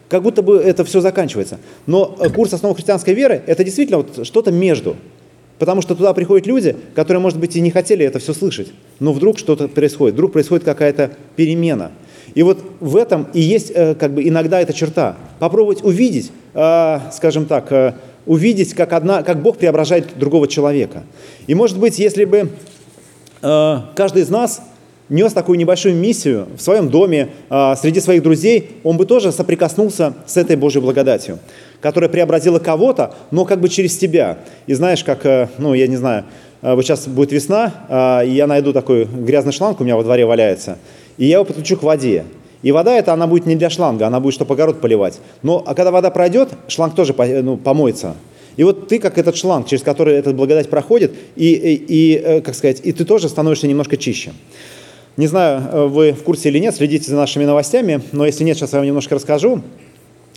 Как 0.08 0.22
будто 0.22 0.42
бы 0.42 0.56
это 0.56 0.84
все 0.84 1.00
заканчивается. 1.00 1.58
Но 1.86 2.16
э, 2.18 2.30
курс 2.30 2.52
основы 2.54 2.74
христианской 2.74 3.12
веры– 3.12 3.42
это 3.46 3.62
действительно 3.62 3.98
вот 3.98 4.26
что-то 4.26 4.50
между. 4.50 4.96
Потому 5.58 5.82
что 5.82 5.94
туда 5.94 6.14
приходят 6.14 6.46
люди, 6.46 6.76
которые, 6.94 7.20
может 7.20 7.38
быть, 7.38 7.56
и 7.56 7.60
не 7.60 7.70
хотели 7.70 8.06
это 8.06 8.20
все 8.20 8.32
слышать, 8.32 8.68
но 9.00 9.12
вдруг 9.12 9.38
что-то 9.38 9.66
происходит, 9.68 10.14
вдруг 10.14 10.32
происходит 10.32 10.64
какая-то 10.64 11.10
перемена. 11.36 11.90
И 12.34 12.42
вот 12.42 12.62
в 12.80 12.96
этом 12.96 13.26
и 13.34 13.40
есть 13.40 13.72
э, 13.74 13.94
как 13.94 14.14
бы 14.14 14.26
иногда 14.26 14.60
эта 14.60 14.72
черта. 14.72 15.16
Попробовать 15.40 15.84
увидеть, 15.84 16.30
э, 16.54 17.00
скажем 17.12 17.44
так, 17.44 17.96
увидеть, 18.24 18.72
как, 18.74 18.92
одна, 18.94 19.22
как 19.22 19.42
Бог 19.42 19.58
преображает 19.58 20.18
другого 20.18 20.48
человека. 20.48 21.02
И 21.46 21.54
может 21.54 21.78
быть, 21.78 21.98
если 21.98 22.24
бы 22.24 22.50
каждый 23.40 24.22
из 24.22 24.30
нас 24.30 24.60
нес 25.08 25.32
такую 25.32 25.58
небольшую 25.58 25.94
миссию 25.94 26.48
в 26.56 26.60
своем 26.60 26.88
доме, 26.88 27.30
среди 27.48 28.00
своих 28.00 28.22
друзей, 28.22 28.70
он 28.84 28.96
бы 28.96 29.06
тоже 29.06 29.32
соприкоснулся 29.32 30.14
с 30.26 30.36
этой 30.36 30.56
Божьей 30.56 30.80
благодатью 30.80 31.38
которая 31.80 32.10
преобразила 32.10 32.58
кого-то, 32.58 33.14
но 33.30 33.44
как 33.44 33.60
бы 33.60 33.68
через 33.68 33.96
тебя. 33.96 34.38
И 34.66 34.74
знаешь, 34.74 35.04
как, 35.04 35.24
э, 35.26 35.48
ну, 35.58 35.74
я 35.74 35.86
не 35.86 35.96
знаю, 35.96 36.24
э, 36.62 36.74
вот 36.74 36.84
сейчас 36.84 37.06
будет 37.06 37.32
весна, 37.32 37.72
э, 37.88 38.26
и 38.26 38.30
я 38.32 38.46
найду 38.46 38.72
такой 38.72 39.04
грязный 39.04 39.52
шланг, 39.52 39.80
у 39.80 39.84
меня 39.84 39.96
во 39.96 40.02
дворе 40.02 40.26
валяется, 40.26 40.78
и 41.16 41.26
я 41.26 41.36
его 41.36 41.44
подключу 41.44 41.76
к 41.76 41.82
воде. 41.82 42.24
И 42.62 42.72
вода 42.72 42.92
эта, 42.96 43.12
она 43.12 43.28
будет 43.28 43.46
не 43.46 43.54
для 43.54 43.70
шланга, 43.70 44.08
она 44.08 44.18
будет, 44.18 44.34
чтобы 44.34 44.54
огород 44.54 44.80
поливать. 44.80 45.20
Но 45.42 45.62
а 45.64 45.74
когда 45.74 45.92
вода 45.92 46.10
пройдет, 46.10 46.48
шланг 46.66 46.96
тоже 46.96 47.14
ну, 47.42 47.56
помоется. 47.56 48.16
И 48.56 48.64
вот 48.64 48.88
ты 48.88 48.98
как 48.98 49.16
этот 49.16 49.36
шланг, 49.36 49.68
через 49.68 49.84
который 49.84 50.16
эта 50.16 50.32
благодать 50.32 50.68
проходит, 50.68 51.14
и, 51.36 51.52
и, 51.52 51.74
и, 52.18 52.40
как 52.40 52.56
сказать, 52.56 52.80
и 52.82 52.90
ты 52.90 53.04
тоже 53.04 53.28
становишься 53.28 53.68
немножко 53.68 53.96
чище. 53.96 54.32
Не 55.18 55.26
знаю, 55.26 55.88
вы 55.88 56.12
в 56.12 56.22
курсе 56.22 56.48
или 56.48 56.60
нет, 56.60 56.76
следите 56.76 57.10
за 57.10 57.16
нашими 57.16 57.44
новостями, 57.44 58.00
но 58.12 58.24
если 58.24 58.44
нет, 58.44 58.56
сейчас 58.56 58.72
я 58.72 58.78
вам 58.78 58.86
немножко 58.86 59.16
расскажу. 59.16 59.62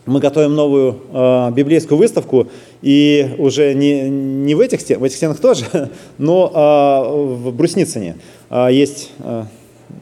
Мы 0.07 0.19
готовим 0.19 0.55
новую 0.55 0.97
э, 1.13 1.51
библейскую 1.51 1.99
выставку, 1.99 2.47
и 2.81 3.35
уже 3.37 3.75
не, 3.75 4.09
не 4.09 4.55
в 4.55 4.59
этих 4.59 4.81
стенах, 4.81 5.01
в 5.01 5.03
этих 5.03 5.17
стенах 5.17 5.39
тоже, 5.39 5.65
но 6.17 6.51
э, 6.51 7.33
в 7.35 7.55
Брусницыне. 7.55 8.17
Э, 8.49 8.69
есть 8.71 9.11
э, 9.19 9.43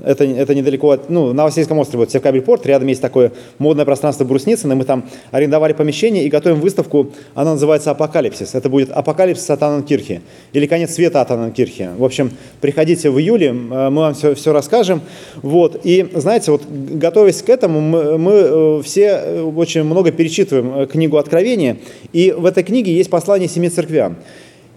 это, 0.03 0.23
это 0.23 0.55
недалеко 0.55 0.91
от, 0.91 1.09
ну, 1.09 1.33
на 1.33 1.43
Васильском 1.43 1.77
острове, 1.79 1.99
вот 1.99 2.11
Севкабель 2.11 2.41
порт, 2.41 2.65
рядом 2.65 2.87
есть 2.87 3.01
такое 3.01 3.31
модное 3.57 3.85
пространство 3.85 4.23
Брусницыно, 4.23 4.75
мы 4.75 4.85
там 4.85 5.05
арендовали 5.31 5.73
помещение 5.73 6.23
и 6.25 6.29
готовим 6.29 6.59
выставку, 6.59 7.11
она 7.35 7.53
называется 7.53 7.91
«Апокалипсис». 7.91 8.55
Это 8.55 8.69
будет 8.69 8.91
«Апокалипсис 8.91 9.49
от 9.49 9.63
Анненкирхи» 9.63 10.21
или 10.53 10.65
«Конец 10.65 10.93
света 10.93 11.21
от 11.21 11.31
Анненкирхи». 11.31 11.89
В 11.97 12.03
общем, 12.03 12.31
приходите 12.61 13.09
в 13.09 13.19
июле, 13.19 13.47
э, 13.47 13.51
мы 13.51 14.01
вам 14.01 14.13
все, 14.13 14.35
все 14.35 14.53
расскажем. 14.53 15.01
Вот. 15.41 15.81
И, 15.83 16.09
знаете, 16.13 16.51
вот 16.51 16.63
готовясь 16.69 17.41
к 17.41 17.49
этому, 17.49 17.81
мы, 17.81 18.17
мы 18.17 18.31
э, 18.31 18.81
все 18.83 19.21
э, 19.23 19.41
очень 19.41 19.83
много 19.83 20.11
перечитываем 20.11 20.87
книгу 20.87 21.17
Откровения, 21.17 21.77
и 22.13 22.31
в 22.31 22.45
этой 22.45 22.63
книге 22.63 22.93
есть 22.93 23.09
послание 23.09 23.49
семи 23.49 23.69
церквям. 23.69 24.17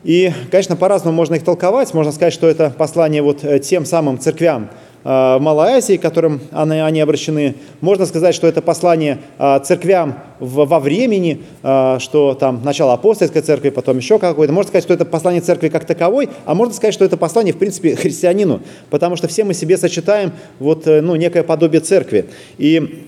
И, 0.05 0.33
конечно, 0.51 0.75
по-разному 0.75 1.15
можно 1.17 1.37
их 1.37 1.45
толковать. 1.45 1.95
Можно 1.95 2.11
сказать, 2.11 2.33
что 2.33 2.49
это 2.49 2.71
послание 2.77 3.23
вот 3.23 3.45
тем 3.63 3.85
самым 3.85 4.19
церквям, 4.19 4.69
в 5.05 5.39
Малой 5.41 5.73
Азии, 5.73 5.97
к 5.97 6.03
которым 6.03 6.41
они, 6.53 6.79
они 6.79 7.01
обращены. 7.01 7.57
Можно 7.81 8.07
сказать, 8.07 8.35
что 8.35 8.47
это 8.47 8.63
послание 8.63 9.19
э, 9.39 9.61
церквям 9.65 10.19
во 10.39 10.79
времени, 10.81 11.43
э, 11.63 11.97
что 11.99 12.35
там 12.35 12.63
начало 12.65 12.95
апостольской 12.95 13.43
церкви, 13.43 13.71
потом 13.71 13.97
еще 13.99 14.19
какое-то. 14.19 14.53
Можно 14.53 14.69
сказать, 14.69 14.85
что 14.85 14.95
это 14.95 15.05
послание 15.05 15.41
церкви 15.41 15.69
как 15.69 15.85
таковой, 15.85 16.29
а 16.45 16.55
можно 16.55 16.75
сказать, 16.75 16.95
что 16.95 17.05
это 17.05 17.17
послание, 17.17 17.53
в 17.53 17.59
принципе, 17.59 17.97
христианину, 17.97 18.61
потому 18.91 19.17
что 19.17 19.29
все 19.29 19.45
мы 19.45 19.55
себе 19.55 19.77
сочетаем 19.77 20.33
вот, 20.59 20.87
ну, 20.87 21.17
некое 21.17 21.43
подобие 21.43 21.81
церкви. 21.81 22.27
И 22.59 23.07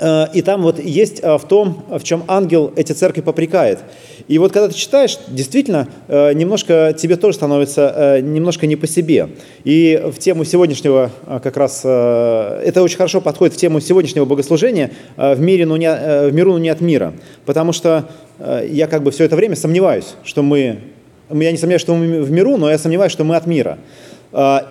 и 0.00 0.42
там 0.42 0.62
вот 0.62 0.80
есть 0.80 1.22
в 1.22 1.42
том, 1.48 1.84
в 1.88 2.02
чем 2.02 2.24
ангел 2.26 2.72
эти 2.74 2.92
церкви 2.92 3.20
попрекает. 3.20 3.78
И 4.26 4.38
вот 4.38 4.52
когда 4.52 4.68
ты 4.68 4.74
читаешь, 4.74 5.18
действительно, 5.28 5.86
э, 6.08 6.32
немножко 6.32 6.94
тебе 6.96 7.16
тоже 7.16 7.36
становится 7.36 7.92
э, 7.94 8.20
немножко 8.20 8.66
не 8.66 8.76
по 8.76 8.86
себе. 8.86 9.28
И 9.64 10.02
в 10.06 10.18
тему 10.18 10.44
сегодняшнего 10.44 11.10
э, 11.26 11.40
как 11.42 11.56
раз, 11.58 11.80
это 11.84 12.82
очень 12.82 12.96
хорошо 12.96 13.20
подходит 13.20 13.54
в 13.54 13.58
тему 13.58 13.80
сегодняшнего 13.80 14.24
богослужения 14.24 14.92
в, 15.16 15.38
мире, 15.40 15.66
но 15.66 15.76
не, 15.76 15.90
в 15.90 16.32
миру, 16.32 16.52
но 16.52 16.58
не 16.58 16.70
от 16.70 16.80
мира. 16.80 17.12
Потому 17.44 17.72
что 17.72 18.08
я 18.66 18.86
как 18.86 19.02
бы 19.02 19.10
все 19.10 19.24
это 19.24 19.36
время 19.36 19.56
сомневаюсь, 19.56 20.14
что 20.24 20.42
мы, 20.42 20.78
я 21.30 21.52
не 21.52 21.58
сомневаюсь, 21.58 21.82
что 21.82 21.94
мы 21.94 22.22
в 22.22 22.30
миру, 22.30 22.56
но 22.56 22.70
я 22.70 22.78
сомневаюсь, 22.78 23.12
что 23.12 23.24
мы 23.24 23.36
от 23.36 23.46
мира. 23.46 23.78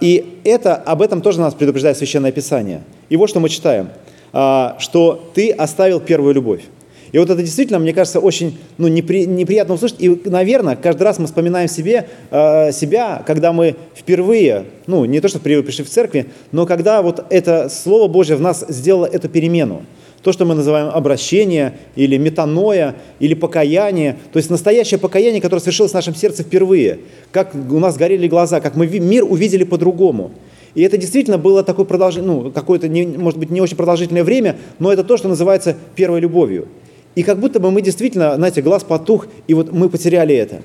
И 0.01 0.39
это, 0.43 0.75
об 0.75 1.01
этом 1.01 1.21
тоже 1.21 1.39
нас 1.39 1.53
предупреждает 1.53 1.97
Священное 1.97 2.31
Писание. 2.31 2.81
И 3.09 3.15
вот 3.15 3.29
что 3.29 3.39
мы 3.39 3.49
читаем, 3.49 3.89
что 4.33 5.31
ты 5.35 5.51
оставил 5.51 5.99
первую 5.99 6.33
любовь. 6.33 6.63
И 7.13 7.19
вот 7.19 7.29
это 7.29 7.41
действительно, 7.41 7.77
мне 7.77 7.93
кажется, 7.93 8.19
очень 8.19 8.57
ну, 8.79 8.87
непри, 8.87 9.27
неприятно 9.27 9.75
услышать. 9.75 10.01
И, 10.01 10.21
наверное, 10.25 10.75
каждый 10.75 11.03
раз 11.03 11.19
мы 11.19 11.27
вспоминаем 11.27 11.69
себе, 11.69 12.09
э, 12.31 12.71
себя, 12.71 13.21
когда 13.25 13.53
мы 13.53 13.75
впервые, 13.95 14.65
ну, 14.87 15.05
не 15.05 15.21
то, 15.21 15.27
что 15.27 15.37
впервые 15.37 15.63
пришли 15.63 15.83
в 15.83 15.89
церкви, 15.89 16.25
но 16.51 16.65
когда 16.65 17.03
вот 17.03 17.23
это 17.29 17.69
Слово 17.69 18.07
Божье 18.07 18.35
в 18.35 18.41
нас 18.41 18.65
сделало 18.67 19.05
эту 19.05 19.29
перемену. 19.29 19.83
То, 20.23 20.31
что 20.31 20.45
мы 20.45 20.55
называем 20.55 20.87
обращение, 20.87 21.73
или 21.95 22.17
метаноя, 22.17 22.95
или 23.19 23.35
покаяние. 23.35 24.17
То 24.31 24.37
есть 24.37 24.49
настоящее 24.49 24.97
покаяние, 24.97 25.41
которое 25.41 25.59
совершилось 25.59 25.91
в 25.91 25.95
нашем 25.95 26.15
сердце 26.15 26.41
впервые. 26.41 26.99
Как 27.31 27.53
у 27.53 27.77
нас 27.77 27.95
горели 27.95 28.27
глаза, 28.27 28.59
как 28.59 28.75
мы 28.75 28.87
мир 28.87 29.23
увидели 29.23 29.65
по-другому. 29.65 30.31
И 30.75 30.81
это 30.81 30.97
действительно 30.97 31.37
было 31.37 31.63
такое 31.63 31.85
продолжение, 31.85 32.31
ну, 32.31 32.51
какое-то, 32.51 32.87
может 33.19 33.39
быть, 33.39 33.51
не 33.51 33.61
очень 33.61 33.77
продолжительное 33.77 34.23
время, 34.23 34.57
но 34.79 34.91
это 34.91 35.03
то, 35.03 35.17
что 35.17 35.27
называется 35.27 35.75
первой 35.95 36.19
любовью. 36.19 36.67
И 37.15 37.21
как 37.21 37.39
будто 37.39 37.59
бы 37.59 37.69
мы 37.69 37.81
действительно, 37.81 38.35
знаете, 38.35 38.61
глаз 38.61 38.83
потух, 38.83 39.27
и 39.47 39.53
вот 39.53 39.71
мы 39.71 39.89
потеряли 39.89 40.35
это. 40.35 40.61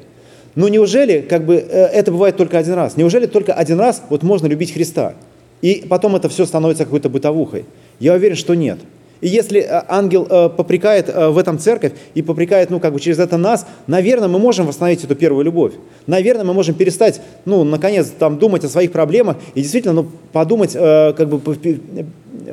Но 0.55 0.69
неужели 0.69 1.21
как 1.21 1.45
бы, 1.45 1.57
э, 1.57 1.87
это 1.87 2.11
бывает 2.11 2.37
только 2.37 2.59
один 2.59 2.75
раз? 2.75 2.97
Неужели 2.97 3.27
только 3.27 3.53
один 3.53 3.79
раз 3.79 4.03
вот 4.09 4.23
можно 4.23 4.47
любить 4.47 4.73
Христа? 4.73 5.15
И 5.61 5.85
потом 5.89 6.17
это 6.17 6.29
все 6.29 6.47
становится 6.47 6.85
какой-то 6.85 7.11
бытовухой? 7.11 7.67
Я 8.01 8.15
уверен, 8.15 8.37
что 8.37 8.55
нет. 8.55 8.79
И 9.21 9.29
если 9.29 9.61
э, 9.61 9.83
ангел 9.89 10.27
э, 10.29 10.49
попрекает 10.49 11.09
в 11.09 11.39
этом 11.39 11.59
церковь 11.59 11.93
и 12.15 12.23
попрекает, 12.23 12.71
ну, 12.71 12.81
как 12.81 12.93
бы 12.93 13.01
через 13.01 13.19
это 13.19 13.37
нас, 13.37 13.67
наверное, 13.87 14.29
мы 14.29 14.39
можем 14.39 14.67
восстановить 14.67 15.05
эту 15.05 15.15
первую 15.15 15.45
любовь. 15.45 15.73
Наверное, 16.07 16.45
мы 16.45 16.55
можем 16.55 16.75
перестать, 16.75 17.21
ну, 17.45 17.65
наконец, 17.65 18.09
там, 18.19 18.39
думать 18.39 18.65
о 18.65 18.69
своих 18.69 18.93
проблемах 18.93 19.37
и 19.55 19.63
действительно, 19.63 19.95
ну, 19.95 20.07
подумать, 20.33 20.73
как 20.73 21.29
бы, 21.29 21.41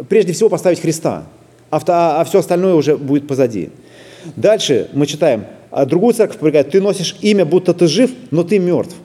прежде 0.10 0.34
всего 0.34 0.50
поставить 0.50 0.80
Христа, 0.80 1.26
а, 1.70 2.22
а 2.22 2.24
все 2.26 2.40
остальное 2.40 2.74
уже 2.74 2.98
будет 2.98 3.28
позади. 3.28 3.70
Дальше 4.36 4.90
мы 4.94 5.06
читаем, 5.06 5.46
а 5.72 5.86
другую 5.86 6.14
церковь 6.14 6.38
предлагает, 6.38 6.72
ты 6.72 6.82
носишь 6.82 7.16
имя, 7.22 7.46
будто 7.46 7.74
ты 7.74 7.88
жив, 7.88 8.12
но 8.32 8.44
ты 8.44 8.60
мертв. 8.60 8.96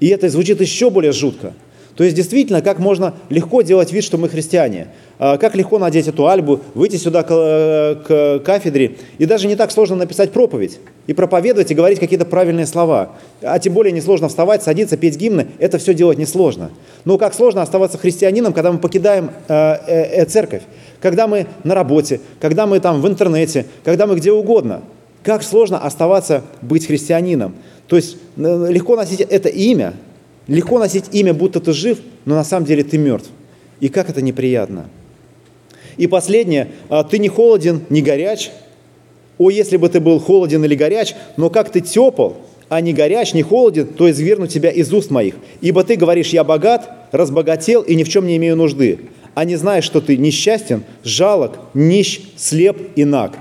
И 0.00 0.08
это 0.08 0.28
звучит 0.28 0.60
еще 0.60 0.90
более 0.90 1.12
жутко. 1.12 1.52
То 1.96 2.04
есть 2.04 2.16
действительно, 2.16 2.60
как 2.60 2.78
можно 2.78 3.14
легко 3.30 3.62
делать 3.62 3.92
вид, 3.92 4.02
что 4.02 4.18
мы 4.18 4.28
христиане. 4.28 4.88
А 5.18 5.36
как 5.36 5.54
легко 5.54 5.78
надеть 5.78 6.08
эту 6.08 6.26
альбу, 6.26 6.60
выйти 6.74 6.96
сюда 6.96 7.22
к, 7.22 7.30
э, 7.30 7.94
к 8.04 8.44
кафедре. 8.44 8.96
И 9.18 9.26
даже 9.26 9.46
не 9.46 9.54
так 9.54 9.70
сложно 9.70 9.96
написать 9.96 10.32
проповедь. 10.32 10.80
И 11.06 11.12
проповедовать, 11.12 11.70
и 11.70 11.74
говорить 11.74 12.00
какие-то 12.00 12.24
правильные 12.24 12.66
слова. 12.66 13.12
А 13.42 13.58
тем 13.58 13.74
более 13.74 13.92
несложно 13.92 14.28
вставать, 14.28 14.62
садиться, 14.62 14.96
петь 14.96 15.16
гимны. 15.16 15.46
Это 15.58 15.78
все 15.78 15.94
делать 15.94 16.18
несложно. 16.18 16.70
Но 17.04 17.16
как 17.16 17.32
сложно 17.32 17.62
оставаться 17.62 17.96
христианином, 17.96 18.52
когда 18.52 18.72
мы 18.72 18.78
покидаем 18.78 19.30
э, 19.48 19.76
э, 19.86 20.24
церковь 20.24 20.62
когда 21.04 21.26
мы 21.26 21.46
на 21.64 21.74
работе, 21.74 22.22
когда 22.40 22.66
мы 22.66 22.80
там 22.80 23.02
в 23.02 23.06
интернете, 23.06 23.66
когда 23.84 24.06
мы 24.06 24.16
где 24.16 24.32
угодно. 24.32 24.80
Как 25.22 25.42
сложно 25.42 25.78
оставаться 25.78 26.44
быть 26.62 26.86
христианином. 26.86 27.56
То 27.88 27.96
есть 27.96 28.16
легко 28.38 28.96
носить 28.96 29.20
это 29.20 29.50
имя, 29.50 29.92
легко 30.46 30.78
носить 30.78 31.06
имя, 31.12 31.34
будто 31.34 31.60
ты 31.60 31.72
жив, 31.72 31.98
но 32.24 32.34
на 32.34 32.44
самом 32.44 32.66
деле 32.66 32.84
ты 32.84 32.98
мертв. 32.98 33.30
И 33.80 33.88
как 33.88 34.10
это 34.10 34.22
неприятно. 34.22 34.88
И 35.96 36.06
последнее, 36.06 36.68
а, 36.88 37.04
ты 37.04 37.18
не 37.18 37.28
холоден, 37.28 37.82
не 37.88 38.02
горяч. 38.02 38.50
О, 39.38 39.50
если 39.50 39.76
бы 39.76 39.88
ты 39.88 40.00
был 40.00 40.18
холоден 40.18 40.64
или 40.64 40.74
горяч, 40.74 41.14
но 41.36 41.50
как 41.50 41.70
ты 41.70 41.80
тепл, 41.80 42.32
а 42.68 42.80
не 42.80 42.92
горяч, 42.92 43.34
не 43.34 43.42
холоден, 43.42 43.86
то 43.86 44.10
изверну 44.10 44.46
тебя 44.46 44.70
из 44.70 44.92
уст 44.92 45.10
моих. 45.10 45.34
Ибо 45.60 45.84
ты 45.84 45.96
говоришь, 45.96 46.30
я 46.30 46.44
богат, 46.44 46.90
разбогател 47.12 47.82
и 47.82 47.94
ни 47.94 48.04
в 48.04 48.08
чем 48.08 48.26
не 48.26 48.36
имею 48.36 48.56
нужды 48.56 49.00
а 49.34 49.44
не 49.44 49.56
знаешь, 49.56 49.84
что 49.84 50.00
ты 50.00 50.16
несчастен, 50.16 50.84
жалок, 51.02 51.58
нищ, 51.74 52.20
слеп 52.36 52.90
и 52.96 53.04
наг. 53.04 53.36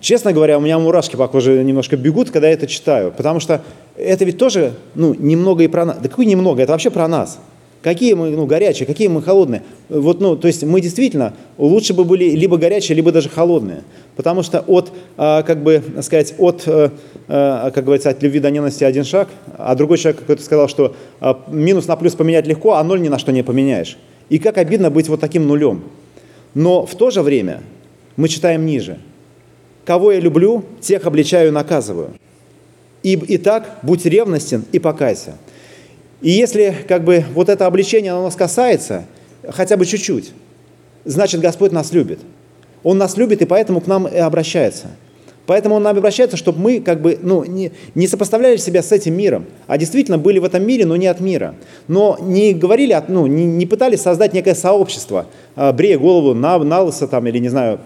Честно 0.00 0.32
говоря, 0.32 0.58
у 0.58 0.60
меня 0.60 0.78
мурашки 0.78 1.16
по 1.16 1.26
коже 1.26 1.64
немножко 1.64 1.96
бегут, 1.96 2.30
когда 2.30 2.48
я 2.48 2.54
это 2.54 2.66
читаю, 2.66 3.12
потому 3.16 3.40
что 3.40 3.62
это 3.96 4.24
ведь 4.24 4.38
тоже, 4.38 4.74
ну, 4.94 5.14
немного 5.14 5.64
и 5.64 5.68
про 5.68 5.86
нас. 5.86 5.98
Да 5.98 6.08
какой 6.08 6.26
немного, 6.26 6.62
это 6.62 6.72
вообще 6.72 6.90
про 6.90 7.08
нас. 7.08 7.38
Какие 7.82 8.14
мы 8.14 8.30
ну, 8.30 8.46
горячие, 8.46 8.84
какие 8.84 9.06
мы 9.06 9.22
холодные. 9.22 9.62
Вот, 9.88 10.20
ну, 10.20 10.36
то 10.36 10.48
есть 10.48 10.64
мы 10.64 10.80
действительно 10.80 11.34
лучше 11.56 11.94
бы 11.94 12.04
были 12.04 12.30
либо 12.30 12.56
горячие, 12.56 12.96
либо 12.96 13.12
даже 13.12 13.28
холодные. 13.28 13.84
Потому 14.16 14.42
что 14.42 14.58
от, 14.66 14.92
а, 15.16 15.42
как 15.42 15.62
бы 15.62 15.82
сказать, 16.02 16.34
от, 16.36 16.64
э, 16.66 16.90
э, 17.28 17.70
как 17.72 17.84
говорится, 17.84 18.10
от 18.10 18.20
любви 18.22 18.40
до 18.40 18.50
ненависти 18.50 18.82
один 18.82 19.04
шаг, 19.04 19.28
а 19.56 19.74
другой 19.76 19.98
человек 19.98 20.20
какой-то 20.20 20.42
сказал, 20.42 20.68
что 20.68 20.96
а, 21.20 21.40
минус 21.48 21.86
на 21.86 21.94
плюс 21.96 22.14
поменять 22.14 22.46
легко, 22.46 22.74
а 22.74 22.82
ноль 22.82 23.00
ни 23.00 23.08
на 23.08 23.20
что 23.20 23.30
не 23.30 23.44
поменяешь. 23.44 23.96
И 24.30 24.38
как 24.38 24.58
обидно 24.58 24.90
быть 24.90 25.08
вот 25.08 25.20
таким 25.20 25.46
нулем. 25.46 25.84
Но 26.54 26.86
в 26.86 26.94
то 26.96 27.10
же 27.10 27.22
время 27.22 27.62
мы 28.16 28.28
читаем 28.28 28.66
ниже. 28.66 28.98
Кого 29.86 30.10
я 30.10 30.20
люблю, 30.20 30.64
тех 30.80 31.06
обличаю 31.06 31.48
и 31.48 31.52
наказываю. 31.52 32.10
И, 33.04 33.12
и 33.12 33.38
так 33.38 33.78
будь 33.82 34.04
ревностен 34.04 34.64
и 34.72 34.80
покайся. 34.80 35.34
И 36.20 36.30
если 36.30 36.74
как 36.88 37.04
бы 37.04 37.24
вот 37.34 37.48
это 37.48 37.66
обличение 37.66 38.10
оно 38.10 38.24
нас 38.24 38.34
касается, 38.34 39.04
хотя 39.48 39.76
бы 39.76 39.86
чуть-чуть, 39.86 40.32
значит 41.04 41.40
Господь 41.40 41.70
нас 41.70 41.92
любит. 41.92 42.18
Он 42.82 42.98
нас 42.98 43.16
любит, 43.16 43.42
и 43.42 43.46
поэтому 43.46 43.80
к 43.80 43.86
нам 43.86 44.08
и 44.08 44.16
обращается. 44.16 44.88
Поэтому 45.46 45.76
Он 45.76 45.82
нам 45.84 45.96
обращается, 45.96 46.36
чтобы 46.36 46.60
мы 46.60 46.80
как 46.80 47.00
бы, 47.00 47.16
ну, 47.22 47.44
не, 47.44 47.70
не 47.94 48.08
сопоставляли 48.08 48.56
себя 48.56 48.82
с 48.82 48.90
этим 48.90 49.14
миром, 49.16 49.46
а 49.68 49.78
действительно 49.78 50.18
были 50.18 50.40
в 50.40 50.44
этом 50.44 50.66
мире, 50.66 50.84
но 50.84 50.96
не 50.96 51.06
от 51.06 51.20
мира. 51.20 51.54
Но 51.86 52.18
не 52.20 52.52
говорили, 52.52 53.00
ну, 53.06 53.28
не, 53.28 53.44
не 53.44 53.66
пытались 53.66 54.00
создать 54.00 54.32
некое 54.32 54.56
сообщество, 54.56 55.26
а, 55.54 55.72
брея 55.72 55.98
голову 55.98 56.34
на, 56.34 56.58
на 56.58 56.80
лысо 56.80 57.06
там, 57.06 57.26
или, 57.28 57.38
не 57.38 57.48
знаю, 57.48 57.78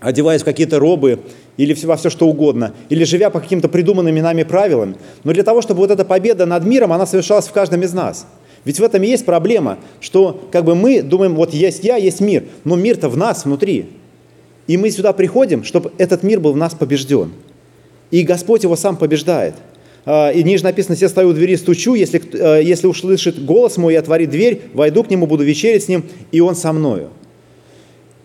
одеваясь 0.00 0.42
в 0.42 0.44
какие-то 0.44 0.78
робы 0.78 1.20
или 1.56 1.74
во 1.84 1.96
все 1.96 2.10
что 2.10 2.28
угодно, 2.28 2.74
или 2.88 3.04
живя 3.04 3.30
по 3.30 3.40
каким-то 3.40 3.68
придуманным 3.68 4.14
нами 4.16 4.42
правилам. 4.42 4.96
Но 5.24 5.32
для 5.32 5.42
того, 5.42 5.62
чтобы 5.62 5.80
вот 5.80 5.90
эта 5.90 6.04
победа 6.04 6.46
над 6.46 6.64
миром, 6.64 6.92
она 6.92 7.06
совершалась 7.06 7.46
в 7.46 7.52
каждом 7.52 7.82
из 7.82 7.92
нас– 7.92 8.26
ведь 8.64 8.80
в 8.80 8.82
этом 8.82 9.02
и 9.02 9.06
есть 9.06 9.24
проблема, 9.24 9.78
что 10.00 10.46
как 10.50 10.64
бы 10.64 10.74
мы 10.74 11.02
думаем, 11.02 11.34
вот 11.34 11.54
есть 11.54 11.84
я, 11.84 11.96
есть 11.96 12.20
мир, 12.20 12.44
но 12.64 12.76
мир-то 12.76 13.08
в 13.08 13.16
нас 13.16 13.44
внутри. 13.44 13.86
И 14.66 14.76
мы 14.76 14.90
сюда 14.90 15.12
приходим, 15.12 15.64
чтобы 15.64 15.92
этот 15.98 16.22
мир 16.22 16.40
был 16.40 16.52
в 16.52 16.56
нас 16.56 16.74
побежден. 16.74 17.32
И 18.10 18.22
Господь 18.22 18.64
его 18.64 18.76
сам 18.76 18.96
побеждает. 18.96 19.54
А, 20.04 20.30
и 20.30 20.42
ниже 20.42 20.64
написано, 20.64 20.96
«Все 20.96 21.08
стою 21.08 21.30
у 21.30 21.32
двери, 21.32 21.56
стучу, 21.56 21.94
если, 21.94 22.20
э, 22.34 22.62
если 22.62 22.86
услышит 22.86 23.42
голос 23.42 23.76
мой, 23.76 23.94
я 23.94 24.00
отворит 24.00 24.30
дверь, 24.30 24.60
войду 24.74 25.02
к 25.02 25.10
нему, 25.10 25.26
буду 25.26 25.44
вечерить 25.44 25.84
с 25.84 25.88
ним, 25.88 26.04
и 26.32 26.40
он 26.40 26.54
со 26.54 26.72
мною». 26.72 27.08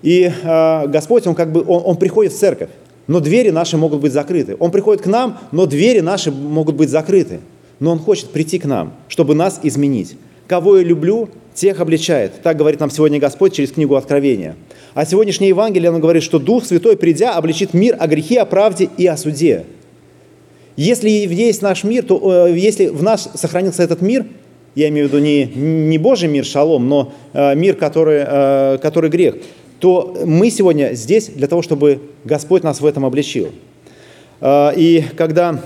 И 0.03 0.29
а, 0.43 0.85
Господь, 0.85 1.25
Он 1.25 1.33
как 1.33 1.51
бы, 1.51 1.61
он, 1.61 1.81
он 1.85 1.97
приходит 1.97 2.33
в 2.33 2.37
церковь, 2.37 2.69
но 3.07 3.19
двери 3.19 3.49
наши 3.49 3.77
могут 3.77 4.01
быть 4.01 4.13
закрыты. 4.13 4.55
Он 4.59 4.69
приходит 4.69 5.01
к 5.01 5.07
нам, 5.07 5.39
но 5.51 5.65
двери 5.65 6.01
наши 6.01 6.29
могут 6.31 6.75
быть 6.75 6.89
закрыты. 6.89 7.39
Но 7.79 7.91
Он 7.91 7.99
хочет 7.99 8.29
прийти 8.29 8.59
к 8.59 8.65
нам, 8.65 8.93
чтобы 9.07 9.33
нас 9.33 9.59
изменить. 9.63 10.15
Кого 10.47 10.77
я 10.77 10.83
люблю, 10.83 11.29
тех 11.53 11.79
обличает. 11.79 12.41
Так 12.43 12.57
говорит 12.57 12.79
нам 12.79 12.89
сегодня 12.89 13.19
Господь 13.19 13.53
через 13.53 13.71
книгу 13.71 13.95
Откровения. 13.95 14.55
А 14.93 15.05
сегодняшнее 15.05 15.49
Евангелие, 15.49 15.89
оно 15.89 15.99
говорит, 15.99 16.23
что 16.23 16.39
Дух 16.39 16.65
Святой, 16.65 16.97
придя, 16.97 17.35
обличит 17.35 17.73
мир 17.73 17.95
о 17.99 18.07
грехе, 18.07 18.41
о 18.41 18.45
правде 18.45 18.89
и 18.97 19.07
о 19.07 19.17
суде. 19.17 19.65
Если 20.75 21.09
есть 21.09 21.61
наш 21.61 21.83
мир, 21.83 22.03
то 22.03 22.47
э, 22.47 22.57
если 22.57 22.87
в 22.87 23.03
нас 23.03 23.29
сохранился 23.35 23.83
этот 23.83 24.01
мир, 24.01 24.25
я 24.75 24.89
имею 24.89 25.07
в 25.07 25.11
виду 25.11 25.23
не, 25.23 25.45
не 25.45 25.97
Божий 25.97 26.27
мир, 26.27 26.45
шалом, 26.45 26.89
но 26.89 27.13
э, 27.33 27.55
мир, 27.55 27.75
который, 27.75 28.23
э, 28.25 28.77
который 28.81 29.09
грех, 29.09 29.35
то 29.83 30.17
мы 30.25 30.49
сегодня 30.49 30.93
здесь 30.93 31.27
для 31.27 31.45
того, 31.45 31.61
чтобы 31.61 31.99
Господь 32.23 32.63
нас 32.63 32.79
в 32.79 32.85
этом 32.85 33.05
обличил. 33.05 33.49
Э, 34.39 34.71
и 34.77 35.03
когда 35.17 35.61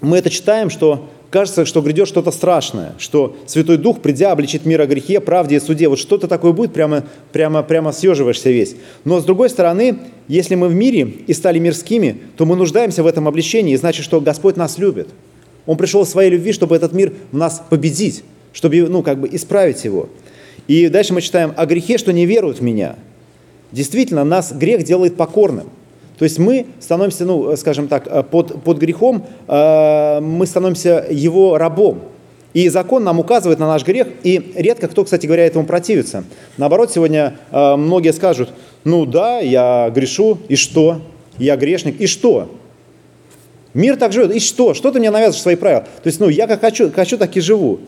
мы 0.00 0.16
это 0.16 0.30
читаем, 0.30 0.68
что 0.68 1.08
кажется, 1.30 1.64
что 1.64 1.80
грядет 1.80 2.08
что-то 2.08 2.32
страшное, 2.32 2.94
что 2.98 3.36
Святой 3.46 3.76
Дух, 3.76 4.02
придя, 4.02 4.32
обличит 4.32 4.66
мир 4.66 4.80
о 4.80 4.86
грехе, 4.86 5.20
правде 5.20 5.58
и 5.58 5.60
суде. 5.60 5.88
Вот 5.88 6.00
что-то 6.00 6.26
такое 6.26 6.50
будет, 6.50 6.72
прямо, 6.72 7.04
прямо, 7.30 7.62
прямо 7.62 7.92
съеживаешься 7.92 8.50
весь. 8.50 8.74
Но 9.04 9.20
с 9.20 9.24
другой 9.24 9.48
стороны, 9.48 9.96
если 10.26 10.56
мы 10.56 10.66
в 10.66 10.74
мире 10.74 11.02
и 11.02 11.32
стали 11.32 11.60
мирскими, 11.60 12.22
то 12.36 12.46
мы 12.46 12.56
нуждаемся 12.56 13.04
в 13.04 13.06
этом 13.06 13.28
обличении, 13.28 13.74
и 13.74 13.76
значит, 13.76 14.04
что 14.04 14.20
Господь 14.20 14.56
нас 14.56 14.76
любит. 14.76 15.06
Он 15.66 15.76
пришел 15.76 16.02
в 16.02 16.08
своей 16.08 16.30
любви, 16.30 16.50
чтобы 16.50 16.74
этот 16.74 16.92
мир 16.92 17.12
в 17.30 17.36
нас 17.36 17.62
победить, 17.70 18.24
чтобы 18.52 18.76
ну, 18.88 19.04
как 19.04 19.20
бы 19.20 19.28
исправить 19.30 19.84
его. 19.84 20.08
И 20.66 20.88
дальше 20.88 21.14
мы 21.14 21.20
читаем 21.20 21.54
о 21.56 21.64
грехе, 21.64 21.96
что 21.96 22.12
не 22.12 22.26
веруют 22.26 22.58
в 22.58 22.62
меня. 22.64 22.96
Действительно, 23.72 24.24
нас 24.24 24.52
грех 24.52 24.84
делает 24.84 25.16
покорным. 25.16 25.68
То 26.18 26.24
есть 26.24 26.38
мы 26.38 26.66
становимся, 26.80 27.24
ну, 27.24 27.56
скажем 27.56 27.88
так, 27.88 28.06
э, 28.06 28.22
под, 28.22 28.62
под 28.62 28.78
грехом, 28.78 29.26
э, 29.48 30.20
мы 30.20 30.46
становимся 30.46 31.06
его 31.10 31.58
рабом. 31.58 32.00
И 32.54 32.70
закон 32.70 33.04
нам 33.04 33.18
указывает 33.18 33.58
на 33.58 33.66
наш 33.66 33.84
грех, 33.84 34.08
и 34.22 34.52
редко 34.54 34.88
кто, 34.88 35.04
кстати 35.04 35.26
говоря, 35.26 35.44
этому 35.44 35.66
противится. 35.66 36.24
Наоборот, 36.56 36.90
сегодня 36.90 37.36
э, 37.50 37.76
многие 37.76 38.14
скажут, 38.14 38.50
ну 38.84 39.04
да, 39.04 39.40
я 39.40 39.90
грешу, 39.94 40.38
и 40.48 40.56
что? 40.56 41.02
Я 41.36 41.56
грешник, 41.56 42.00
и 42.00 42.06
что? 42.06 42.50
Мир 43.74 43.96
так 43.96 44.14
живет, 44.14 44.34
и 44.34 44.40
что? 44.40 44.72
Что 44.72 44.90
ты 44.90 45.00
мне 45.00 45.10
навязываешь 45.10 45.42
свои 45.42 45.56
правила? 45.56 45.82
То 45.82 46.06
есть, 46.06 46.18
ну, 46.18 46.30
я 46.30 46.46
как 46.46 46.62
хочу, 46.62 46.90
хочу, 46.90 47.18
так 47.18 47.36
и 47.36 47.40
живу. 47.40 47.80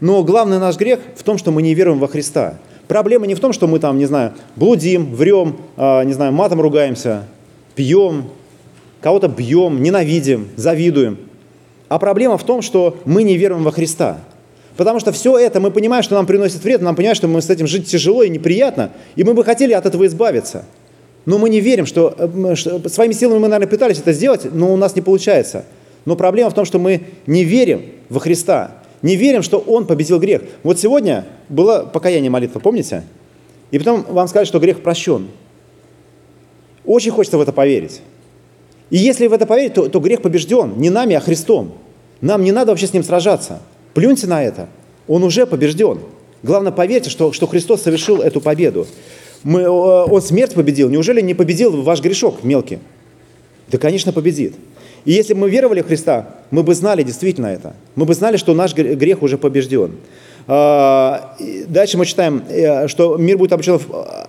Но 0.00 0.24
главный 0.24 0.58
наш 0.58 0.76
грех 0.76 0.98
в 1.14 1.22
том, 1.22 1.38
что 1.38 1.52
мы 1.52 1.62
не 1.62 1.74
веруем 1.74 2.00
во 2.00 2.08
Христа. 2.08 2.58
Проблема 2.92 3.26
не 3.26 3.34
в 3.34 3.40
том, 3.40 3.54
что 3.54 3.66
мы 3.66 3.78
там, 3.78 3.96
не 3.96 4.04
знаю, 4.04 4.34
блудим, 4.54 5.14
врем, 5.14 5.56
э, 5.78 6.04
не 6.04 6.12
знаю, 6.12 6.30
матом 6.30 6.60
ругаемся, 6.60 7.22
пьем, 7.74 8.24
кого-то 9.00 9.28
бьем, 9.28 9.82
ненавидим, 9.82 10.50
завидуем. 10.56 11.16
А 11.88 11.98
проблема 11.98 12.36
в 12.36 12.44
том, 12.44 12.60
что 12.60 12.98
мы 13.06 13.22
не 13.22 13.38
веруем 13.38 13.64
во 13.64 13.72
Христа. 13.72 14.18
Потому 14.76 15.00
что 15.00 15.10
все 15.10 15.38
это 15.38 15.58
мы 15.58 15.70
понимаем, 15.70 16.02
что 16.02 16.16
нам 16.16 16.26
приносит 16.26 16.62
вред, 16.64 16.82
нам 16.82 16.94
понимаем, 16.94 17.16
что 17.16 17.28
мы 17.28 17.40
с 17.40 17.48
этим 17.48 17.66
жить 17.66 17.86
тяжело 17.86 18.24
и 18.24 18.28
неприятно, 18.28 18.90
и 19.16 19.24
мы 19.24 19.32
бы 19.32 19.42
хотели 19.42 19.72
от 19.72 19.86
этого 19.86 20.04
избавиться. 20.04 20.66
Но 21.24 21.38
мы 21.38 21.48
не 21.48 21.60
верим, 21.60 21.86
что, 21.86 22.14
э, 22.18 22.54
что 22.56 22.86
своими 22.90 23.14
силами 23.14 23.38
мы, 23.38 23.48
наверное, 23.48 23.70
пытались 23.70 24.00
это 24.00 24.12
сделать, 24.12 24.52
но 24.52 24.70
у 24.70 24.76
нас 24.76 24.94
не 24.96 25.00
получается. 25.00 25.64
Но 26.04 26.14
проблема 26.14 26.50
в 26.50 26.54
том, 26.54 26.66
что 26.66 26.78
мы 26.78 27.04
не 27.26 27.44
верим 27.44 27.86
во 28.10 28.20
Христа, 28.20 28.81
не 29.02 29.16
верим, 29.16 29.42
что 29.42 29.58
Он 29.58 29.86
победил 29.86 30.18
грех. 30.18 30.42
Вот 30.62 30.78
сегодня 30.78 31.26
было 31.48 31.88
покаяние 31.92 32.30
молитва, 32.30 32.60
помните? 32.60 33.04
И 33.70 33.78
потом 33.78 34.04
вам 34.08 34.28
сказали, 34.28 34.46
что 34.46 34.60
грех 34.60 34.82
прощен. 34.82 35.28
Очень 36.84 37.10
хочется 37.10 37.38
в 37.38 37.40
это 37.40 37.52
поверить. 37.52 38.00
И 38.90 38.98
если 38.98 39.26
в 39.26 39.32
это 39.32 39.46
поверить, 39.46 39.74
то, 39.74 39.88
то 39.88 40.00
грех 40.00 40.22
побежден 40.22 40.74
не 40.76 40.90
нами, 40.90 41.16
а 41.16 41.20
Христом. 41.20 41.72
Нам 42.20 42.44
не 42.44 42.52
надо 42.52 42.72
вообще 42.72 42.86
с 42.86 42.92
ним 42.92 43.02
сражаться. 43.02 43.60
Плюньте 43.94 44.26
на 44.26 44.42
это. 44.42 44.68
Он 45.08 45.24
уже 45.24 45.46
побежден. 45.46 45.98
Главное, 46.42 46.72
поверьте, 46.72 47.08
что, 47.08 47.32
что 47.32 47.46
Христос 47.46 47.82
совершил 47.82 48.20
эту 48.20 48.40
победу. 48.40 48.86
Мы, 49.42 49.62
э, 49.62 49.68
он 49.68 50.22
смерть 50.22 50.54
победил. 50.54 50.88
Неужели 50.88 51.20
не 51.20 51.34
победил 51.34 51.82
ваш 51.82 52.00
грешок 52.00 52.44
мелкий? 52.44 52.78
Да, 53.68 53.78
конечно, 53.78 54.12
победит. 54.12 54.54
И 55.04 55.12
если 55.12 55.34
бы 55.34 55.40
мы 55.40 55.50
веровали 55.50 55.82
в 55.82 55.86
Христа, 55.86 56.28
мы 56.50 56.62
бы 56.62 56.74
знали 56.74 57.02
действительно 57.02 57.46
это. 57.46 57.74
Мы 57.96 58.04
бы 58.04 58.14
знали, 58.14 58.36
что 58.36 58.54
наш 58.54 58.74
грех 58.74 59.22
уже 59.22 59.38
побежден. 59.38 59.92
А, 60.46 61.36
дальше 61.68 61.98
мы 61.98 62.06
читаем, 62.06 62.42
э, 62.48 62.88
что 62.88 63.16
мир 63.16 63.38
будет 63.38 63.52
обращен, 63.52 63.78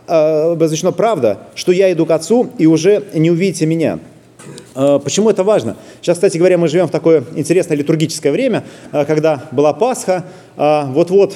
э, 0.07 0.51
обозначена 0.51 0.91
правда, 0.91 1.39
что 1.55 1.71
я 1.71 1.91
иду 1.91 2.05
к 2.05 2.12
Отцу, 2.12 2.49
и 2.57 2.67
уже 2.67 3.03
не 3.13 3.31
увидите 3.31 3.65
меня. 3.65 3.99
А, 4.75 4.99
почему 4.99 5.29
это 5.29 5.43
важно? 5.43 5.75
Сейчас, 6.01 6.17
кстати 6.17 6.38
говоря, 6.38 6.57
мы 6.57 6.67
живем 6.67 6.88
в 6.88 6.91
такое 6.91 7.23
интересное 7.36 7.77
литургическое 7.77 8.31
время, 8.31 8.63
когда 8.91 9.43
была 9.51 9.73
Пасха, 9.73 10.25
а, 10.55 10.86
вот-вот 10.91 11.36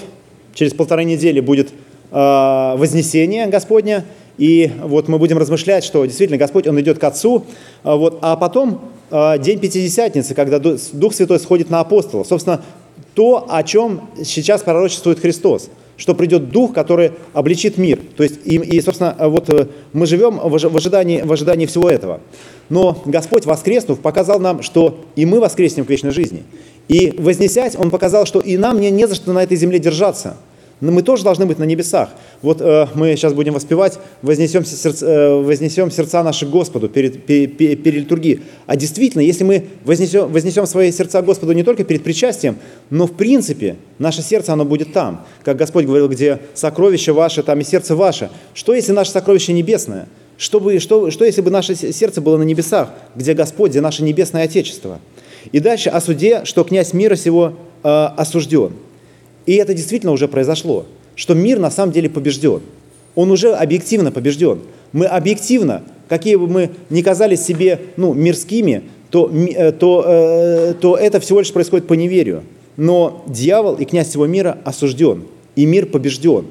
через 0.54 0.73
полторы 0.73 1.04
недели 1.04 1.39
будет 1.39 1.69
Вознесение 2.10 3.47
Господня, 3.47 4.06
и 4.38 4.71
вот 4.82 5.10
мы 5.10 5.19
будем 5.19 5.38
размышлять, 5.38 5.84
что 5.84 6.06
действительно 6.06 6.38
Господь, 6.38 6.65
Он 6.65 6.80
идет 6.80 7.00
к 7.00 7.04
Отцу, 7.04 7.43
вот, 7.84 8.19
а 8.21 8.38
потом 8.38 8.80
день 9.10 9.60
Пятидесятницы, 9.60 10.34
когда 10.34 10.60
Дух 10.60 11.13
Святой 11.13 11.39
сходит 11.39 11.70
на 11.70 11.80
апостолов. 11.80 12.28
Собственно, 12.28 12.62
то, 13.13 13.46
о 13.50 13.63
чем 13.63 14.10
сейчас 14.24 14.62
пророчествует 14.62 15.20
Христос, 15.20 15.70
что 15.96 16.13
придет 16.13 16.50
Дух, 16.50 16.74
который 16.74 17.13
обличит 17.34 17.78
мир. 17.78 18.00
То 18.15 18.24
есть, 18.24 18.39
и, 18.46 18.56
и 18.56 18.82
собственно, 18.82 19.15
вот 19.30 19.50
э, 19.50 19.67
мы 19.93 20.06
живем 20.06 20.39
в 20.43 20.78
ожидании, 20.78 21.22
в 21.22 21.32
ожидании 21.32 21.65
всего 21.65 21.89
этого. 21.89 22.20
Но 22.70 23.02
Господь, 23.06 23.46
воскреснув, 23.46 24.00
показал 24.00 24.39
нам, 24.39 24.62
что 24.62 25.06
и 25.15 25.26
мы 25.26 25.39
воскреснем 25.39 25.86
к 25.86 25.89
вечной 25.89 26.12
жизни. 26.12 26.43
И 26.88 27.15
вознесясь, 27.17 27.76
Он 27.76 27.89
показал, 27.89 28.26
что 28.26 28.39
и 28.39 28.58
нам 28.58 28.80
не, 28.80 28.91
не 28.91 29.08
за 29.08 29.15
что 29.15 29.34
на 29.34 29.41
этой 29.41 29.58
земле 29.58 29.80
держаться– 29.80 30.38
но 30.80 30.92
мы 30.92 31.02
тоже 31.02 31.24
должны 31.24 31.46
быть 31.46 31.58
на 31.58 31.63
небесах. 31.63 32.10
Вот 32.42 32.62
э, 32.62 32.88
мы 32.94 33.16
сейчас 33.16 33.34
будем 33.34 33.54
воспевать, 33.54 33.98
вознесем, 34.22 34.63
сердца, 34.63 35.06
э, 35.06 35.42
вознесем 35.42 35.90
сердца 35.90 36.22
наши 36.22 36.46
Господу 36.46 36.88
перед, 36.88 37.26
перед, 37.26 37.58
перед 37.58 37.86
литургией. 37.86 38.42
А 38.68 38.76
действительно, 38.76 39.22
если 39.22 39.44
мы 39.44 39.66
вознесем, 39.84 40.32
вознесем 40.32 40.68
свои 40.68 40.92
сердца 40.92 41.22
Господу 41.24 41.54
не 41.54 41.63
только 41.63 41.84
перед 41.84 42.04
причастием, 42.04 42.58
но 42.92 43.08
в 43.08 43.13
принципе 43.13 43.78
наше 43.98 44.22
сердце, 44.22 44.54
оно 44.54 44.66
будет 44.66 44.94
там. 44.94 45.26
Как 45.44 45.58
Господь 45.58 45.86
говорил, 45.86 46.10
где 46.10 46.40
сокровище 46.54 47.12
ваше, 47.12 47.42
там 47.42 47.60
и 47.60 47.63
сердце 47.63 47.96
ваше. 47.96 48.30
Что 48.54 48.76
если 48.76 48.92
наше 48.92 49.12
сокровище 49.12 49.54
небесное? 49.54 50.08
Что, 50.38 50.60
бы, 50.60 50.78
что, 50.78 51.10
что 51.10 51.26
если 51.26 51.42
бы 51.42 51.50
наше 51.50 51.74
сердце 51.74 52.22
было 52.22 52.38
на 52.38 52.44
небесах, 52.44 52.90
где 53.16 53.34
Господь, 53.34 53.72
где 53.72 53.82
наше 53.82 54.04
небесное 54.04 54.44
Отечество? 54.44 55.00
И 55.52 55.60
дальше 55.60 55.90
о 55.90 56.00
суде, 56.02 56.46
что 56.46 56.63
князь 56.63 56.94
мира 56.94 57.16
сего 57.16 57.54
э, 57.84 57.88
осужден– 57.88 58.74
И 59.47 59.55
это 59.55 59.73
действительно 59.73 60.12
уже 60.12 60.27
произошло, 60.27 60.86
что 61.15 61.33
мир 61.33 61.57
на 61.57 61.71
самом 61.71 61.91
деле 61.91 62.10
побежден. 62.10 62.62
Он 63.15 63.31
уже 63.31 63.53
объективно 63.53 64.12
побежден. 64.12 64.60
Мы 64.91 65.05
объективно, 65.05 65.81
какие 66.07 66.36
бы 66.36 66.47
мы 66.47 66.69
ни 66.91 67.01
казались 67.01 67.41
себе 67.41 67.79
ну, 67.95 68.13
мирскими, 68.13 68.83
то, 69.10 69.31
э, 69.31 69.71
то, 69.71 70.03
э, 70.05 70.73
то 70.79 70.95
это 70.97 71.19
всего 71.19 71.39
лишь 71.39 71.51
происходит 71.51 71.88
по 71.88 71.93
неверию. 71.93 72.43
Но 72.75 73.23
дьявол 73.27 73.75
и 73.75 73.86
князь 73.86 74.10
всего 74.10 74.27
мира 74.27 74.57
осужден, 74.63 75.23
и 75.55 75.65
мир 75.65 75.88
побежден. 75.88 76.45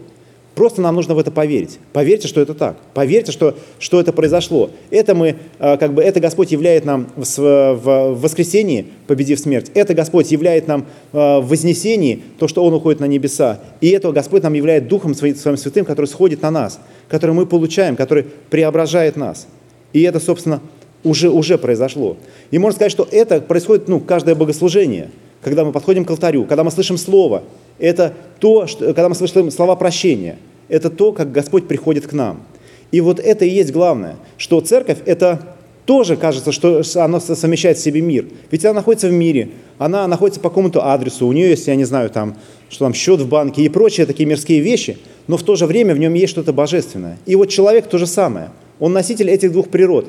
Просто 0.56 0.80
нам 0.80 0.94
нужно 0.94 1.14
в 1.14 1.18
это 1.18 1.30
поверить. 1.30 1.78
Поверьте, 1.92 2.28
что 2.28 2.40
это 2.40 2.54
так. 2.54 2.78
Поверьте, 2.94 3.30
что, 3.30 3.58
что 3.78 4.00
это 4.00 4.14
произошло. 4.14 4.70
Это 4.90 5.14
мы, 5.14 5.36
э, 5.58 5.76
как 5.76 5.92
бы, 5.92 6.02
это 6.02 6.18
Господь 6.18 6.50
являет 6.50 6.86
нам 6.86 7.08
в, 7.14 7.36
в, 7.36 8.14
воскресении, 8.18 8.86
победив 9.06 9.38
смерть. 9.38 9.70
Это 9.74 9.92
Господь 9.92 10.32
являет 10.32 10.66
нам 10.66 10.86
э, 11.12 11.16
в 11.40 11.48
вознесении, 11.48 12.22
то, 12.38 12.48
что 12.48 12.64
Он 12.64 12.72
уходит 12.72 13.00
на 13.00 13.04
небеса. 13.04 13.60
И 13.82 13.90
это 13.90 14.10
Господь 14.12 14.42
нам 14.44 14.54
являет 14.54 14.88
Духом 14.88 15.14
Своим, 15.14 15.36
Своим 15.36 15.58
Святым, 15.58 15.84
который 15.84 16.06
сходит 16.06 16.40
на 16.40 16.50
нас, 16.50 16.80
который 17.08 17.32
мы 17.32 17.44
получаем, 17.44 17.94
который 17.94 18.24
преображает 18.48 19.16
нас. 19.16 19.48
И 19.92 20.00
это, 20.00 20.20
собственно, 20.20 20.62
уже, 21.04 21.28
уже 21.28 21.58
произошло. 21.58 22.16
И 22.50 22.56
можно 22.56 22.76
сказать, 22.76 22.92
что 22.92 23.06
это 23.12 23.42
происходит 23.42 23.88
ну, 23.88 24.00
каждое 24.00 24.34
богослужение, 24.34 25.10
когда 25.42 25.64
мы 25.64 25.72
подходим 25.72 26.04
к 26.04 26.10
алтарю, 26.10 26.44
когда 26.44 26.64
мы 26.64 26.70
слышим 26.70 26.96
Слово. 26.96 27.42
Это 27.78 28.14
то, 28.40 28.66
что, 28.66 28.86
когда 28.86 29.08
мы 29.08 29.14
слышим 29.14 29.50
слова 29.50 29.76
прощения. 29.76 30.38
Это 30.68 30.90
то, 30.90 31.12
как 31.12 31.30
Господь 31.30 31.68
приходит 31.68 32.06
к 32.06 32.12
нам. 32.12 32.42
И 32.90 33.00
вот 33.00 33.20
это 33.20 33.44
и 33.44 33.50
есть 33.50 33.72
главное, 33.72 34.16
что 34.38 34.60
церковь– 34.60 34.98
это 35.06 35.56
тоже 35.84 36.16
кажется, 36.16 36.50
что 36.52 36.82
она 36.96 37.20
совмещает 37.20 37.78
в 37.78 37.82
себе 37.82 38.00
мир. 38.00 38.26
Ведь 38.50 38.64
она 38.64 38.74
находится 38.74 39.08
в 39.08 39.12
мире, 39.12 39.50
она 39.78 40.06
находится 40.06 40.40
по 40.40 40.48
какому-то 40.48 40.84
адресу, 40.84 41.26
у 41.26 41.32
нее 41.32 41.50
есть, 41.50 41.68
я 41.68 41.76
не 41.76 41.84
знаю, 41.84 42.10
там, 42.10 42.36
что 42.68 42.86
там 42.86 42.94
счет 42.94 43.20
в 43.20 43.28
банке 43.28 43.62
и 43.62 43.68
прочие 43.68 44.06
такие 44.06 44.26
мирские 44.26 44.60
вещи, 44.60 44.98
но 45.28 45.36
в 45.36 45.42
то 45.44 45.54
же 45.54 45.66
время 45.66 45.94
в 45.94 45.98
нем 45.98 46.14
есть 46.14 46.32
что-то 46.32 46.52
божественное. 46.52 47.18
И 47.26 47.36
вот 47.36 47.46
человек 47.46 47.86
то 47.86 47.98
же 47.98 48.06
самое. 48.06 48.50
Он 48.80 48.92
носитель 48.92 49.30
этих 49.30 49.52
двух 49.52 49.68
природ 49.68 50.06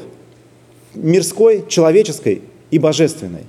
–мирской, 0.95 1.63
человеческой 1.67 2.41
и 2.71 2.79
божественной. 2.79 3.43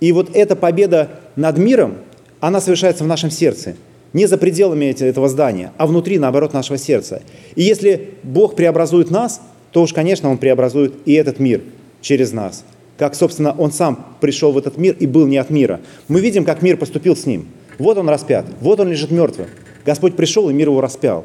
И 0.00 0.12
вот 0.12 0.30
эта 0.34 0.56
победа 0.56 1.10
над 1.36 1.58
миром, 1.58 1.96
она 2.40 2.60
совершается 2.60 3.04
в 3.04 3.06
нашем 3.06 3.30
сердце, 3.30 3.76
не 4.12 4.26
за 4.26 4.38
пределами 4.38 4.86
этого 4.86 5.28
здания, 5.28 5.72
а 5.76 5.86
внутри, 5.86 6.18
наоборот, 6.18 6.52
нашего 6.54 6.78
сердца. 6.78 7.22
И 7.56 7.62
если 7.62 8.10
Бог 8.22 8.56
преобразует 8.56 9.10
нас, 9.10 9.40
то 9.72 9.82
уж, 9.82 9.92
конечно, 9.92 10.30
Он 10.30 10.38
преобразует 10.38 10.94
и 11.04 11.12
этот 11.12 11.38
мир 11.40 11.62
через 12.00 12.32
нас. 12.32 12.64
Как, 12.96 13.14
собственно, 13.14 13.52
Он 13.52 13.70
сам 13.70 14.06
пришел 14.20 14.52
в 14.52 14.58
этот 14.58 14.76
мир 14.78 14.96
и 14.98 15.06
был 15.06 15.26
не 15.26 15.36
от 15.36 15.50
мира. 15.50 15.80
Мы 16.08 16.20
видим, 16.20 16.44
как 16.44 16.62
мир 16.62 16.76
поступил 16.76 17.16
с 17.16 17.26
Ним. 17.26 17.48
Вот 17.78 17.98
Он 17.98 18.08
распят, 18.08 18.46
вот 18.60 18.80
Он 18.80 18.88
лежит 18.88 19.10
мертвым. 19.10 19.48
Господь 19.84 20.16
пришел, 20.16 20.48
и 20.50 20.52
мир 20.52 20.68
его 20.68 20.80
распял. 20.80 21.24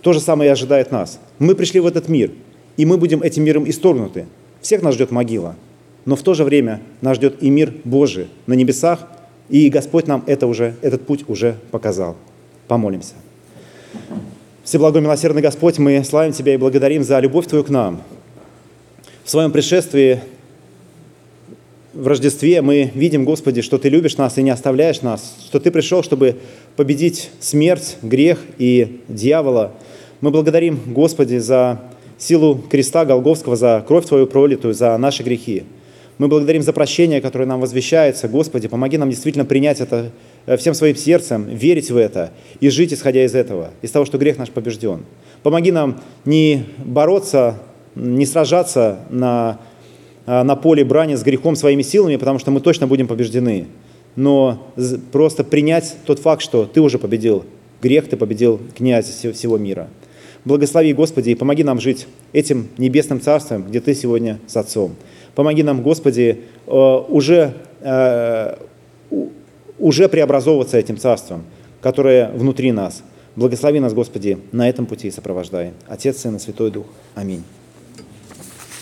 То 0.00 0.12
же 0.12 0.20
самое 0.20 0.48
и 0.48 0.52
ожидает 0.52 0.90
нас. 0.90 1.18
Мы 1.38 1.54
пришли 1.54 1.80
в 1.80 1.86
этот 1.86 2.08
мир, 2.08 2.30
и 2.76 2.84
мы 2.84 2.98
будем 2.98 3.22
этим 3.22 3.44
миром 3.44 3.68
исторгнуты. 3.68 4.26
Всех 4.60 4.82
нас 4.82 4.94
ждет 4.94 5.10
могила, 5.10 5.56
но 6.04 6.16
в 6.16 6.22
то 6.22 6.34
же 6.34 6.44
время 6.44 6.80
нас 7.00 7.16
ждет 7.16 7.42
и 7.42 7.50
мир 7.50 7.72
Божий 7.84 8.28
на 8.46 8.54
небесах, 8.54 9.06
и 9.48 9.68
Господь 9.68 10.06
нам 10.06 10.22
это 10.26 10.46
уже, 10.46 10.74
этот 10.82 11.06
путь 11.06 11.24
уже 11.28 11.56
показал. 11.70 12.16
Помолимся. 12.68 13.14
Всеблагой 14.64 15.02
милосердный 15.02 15.42
Господь, 15.42 15.78
мы 15.78 16.02
славим 16.04 16.32
Тебя 16.32 16.54
и 16.54 16.56
благодарим 16.56 17.04
за 17.04 17.20
любовь 17.20 17.46
Твою 17.46 17.64
к 17.64 17.68
нам. 17.68 18.02
В 19.24 19.30
своем 19.30 19.52
пришествии 19.52 20.20
в 21.92 22.06
Рождестве 22.06 22.60
мы 22.60 22.90
видим, 22.94 23.24
Господи, 23.24 23.62
что 23.62 23.78
Ты 23.78 23.88
любишь 23.88 24.16
нас 24.16 24.36
и 24.38 24.42
не 24.42 24.50
оставляешь 24.50 25.02
нас, 25.02 25.36
что 25.46 25.60
Ты 25.60 25.70
пришел, 25.70 26.02
чтобы 26.02 26.36
победить 26.76 27.30
смерть, 27.40 27.96
грех 28.02 28.40
и 28.58 29.00
дьявола. 29.08 29.72
Мы 30.20 30.30
благодарим, 30.30 30.80
Господи, 30.86 31.36
за 31.36 31.80
силу 32.18 32.56
креста 32.70 33.04
Голговского, 33.04 33.56
за 33.56 33.84
кровь 33.86 34.06
Твою 34.06 34.26
пролитую, 34.26 34.74
за 34.74 34.96
наши 34.96 35.22
грехи. 35.22 35.64
Мы 36.18 36.28
благодарим 36.28 36.62
за 36.62 36.72
прощение, 36.72 37.20
которое 37.20 37.46
нам 37.46 37.60
возвещается. 37.60 38.28
Господи, 38.28 38.68
помоги 38.68 38.98
нам 38.98 39.10
действительно 39.10 39.44
принять 39.44 39.80
это 39.80 40.12
э, 40.46 40.56
всем 40.56 40.72
своим 40.74 40.94
сердцем, 40.94 41.44
верить 41.44 41.90
в 41.90 41.96
это 41.96 42.30
и 42.60 42.68
жить, 42.68 42.92
исходя 42.92 43.24
из 43.24 43.34
этого, 43.34 43.70
из 43.82 43.90
того, 43.90 44.04
что 44.04 44.16
грех 44.16 44.38
наш 44.38 44.50
побежден. 44.50 45.00
Помоги 45.42 45.72
нам 45.72 46.00
не 46.24 46.66
бороться, 46.78 47.58
не 47.96 48.26
сражаться 48.26 49.00
на, 49.10 49.58
э, 50.26 50.42
на 50.44 50.54
поле 50.54 50.84
брани 50.84 51.16
с 51.16 51.22
грехом 51.24 51.56
своими 51.56 51.82
силами, 51.82 52.14
потому 52.14 52.38
что 52.38 52.52
мы 52.52 52.60
точно 52.60 52.86
будем 52.86 53.08
побеждены, 53.08 53.66
но 54.14 54.72
просто 55.10 55.42
принять 55.42 55.96
тот 56.06 56.20
факт, 56.20 56.42
что 56.42 56.64
Ты 56.64 56.80
уже 56.80 57.00
победил 57.00 57.44
грех, 57.82 58.08
Ты 58.08 58.16
победил 58.16 58.60
князя 58.76 59.32
всего 59.32 59.58
мира. 59.58 59.88
Благослови, 60.44 60.92
Господи, 60.92 61.30
и 61.30 61.34
помоги 61.34 61.64
нам 61.64 61.80
жить 61.80 62.06
этим 62.32 62.68
небесным 62.78 63.20
царством, 63.20 63.64
где 63.64 63.80
Ты 63.80 63.94
сегодня 63.94 64.38
с 64.46 64.56
Отцом. 64.56 64.94
Помоги 65.34 65.62
нам, 65.62 65.82
Господи, 65.82 66.42
э, 66.66 66.70
уже, 67.08 67.54
э, 67.80 68.56
уже 69.78 70.08
преобразовываться 70.08 70.78
этим 70.78 70.96
царством, 70.96 71.44
которое 71.80 72.30
внутри 72.30 72.72
нас. 72.72 73.02
Благослови 73.36 73.80
нас, 73.80 73.92
Господи, 73.92 74.38
на 74.52 74.68
этом 74.68 74.86
пути 74.86 75.10
сопровождай. 75.10 75.72
Отец, 75.88 76.18
Сын 76.18 76.36
и 76.36 76.38
Святой 76.38 76.70
Дух. 76.70 76.86
Аминь. 77.14 77.42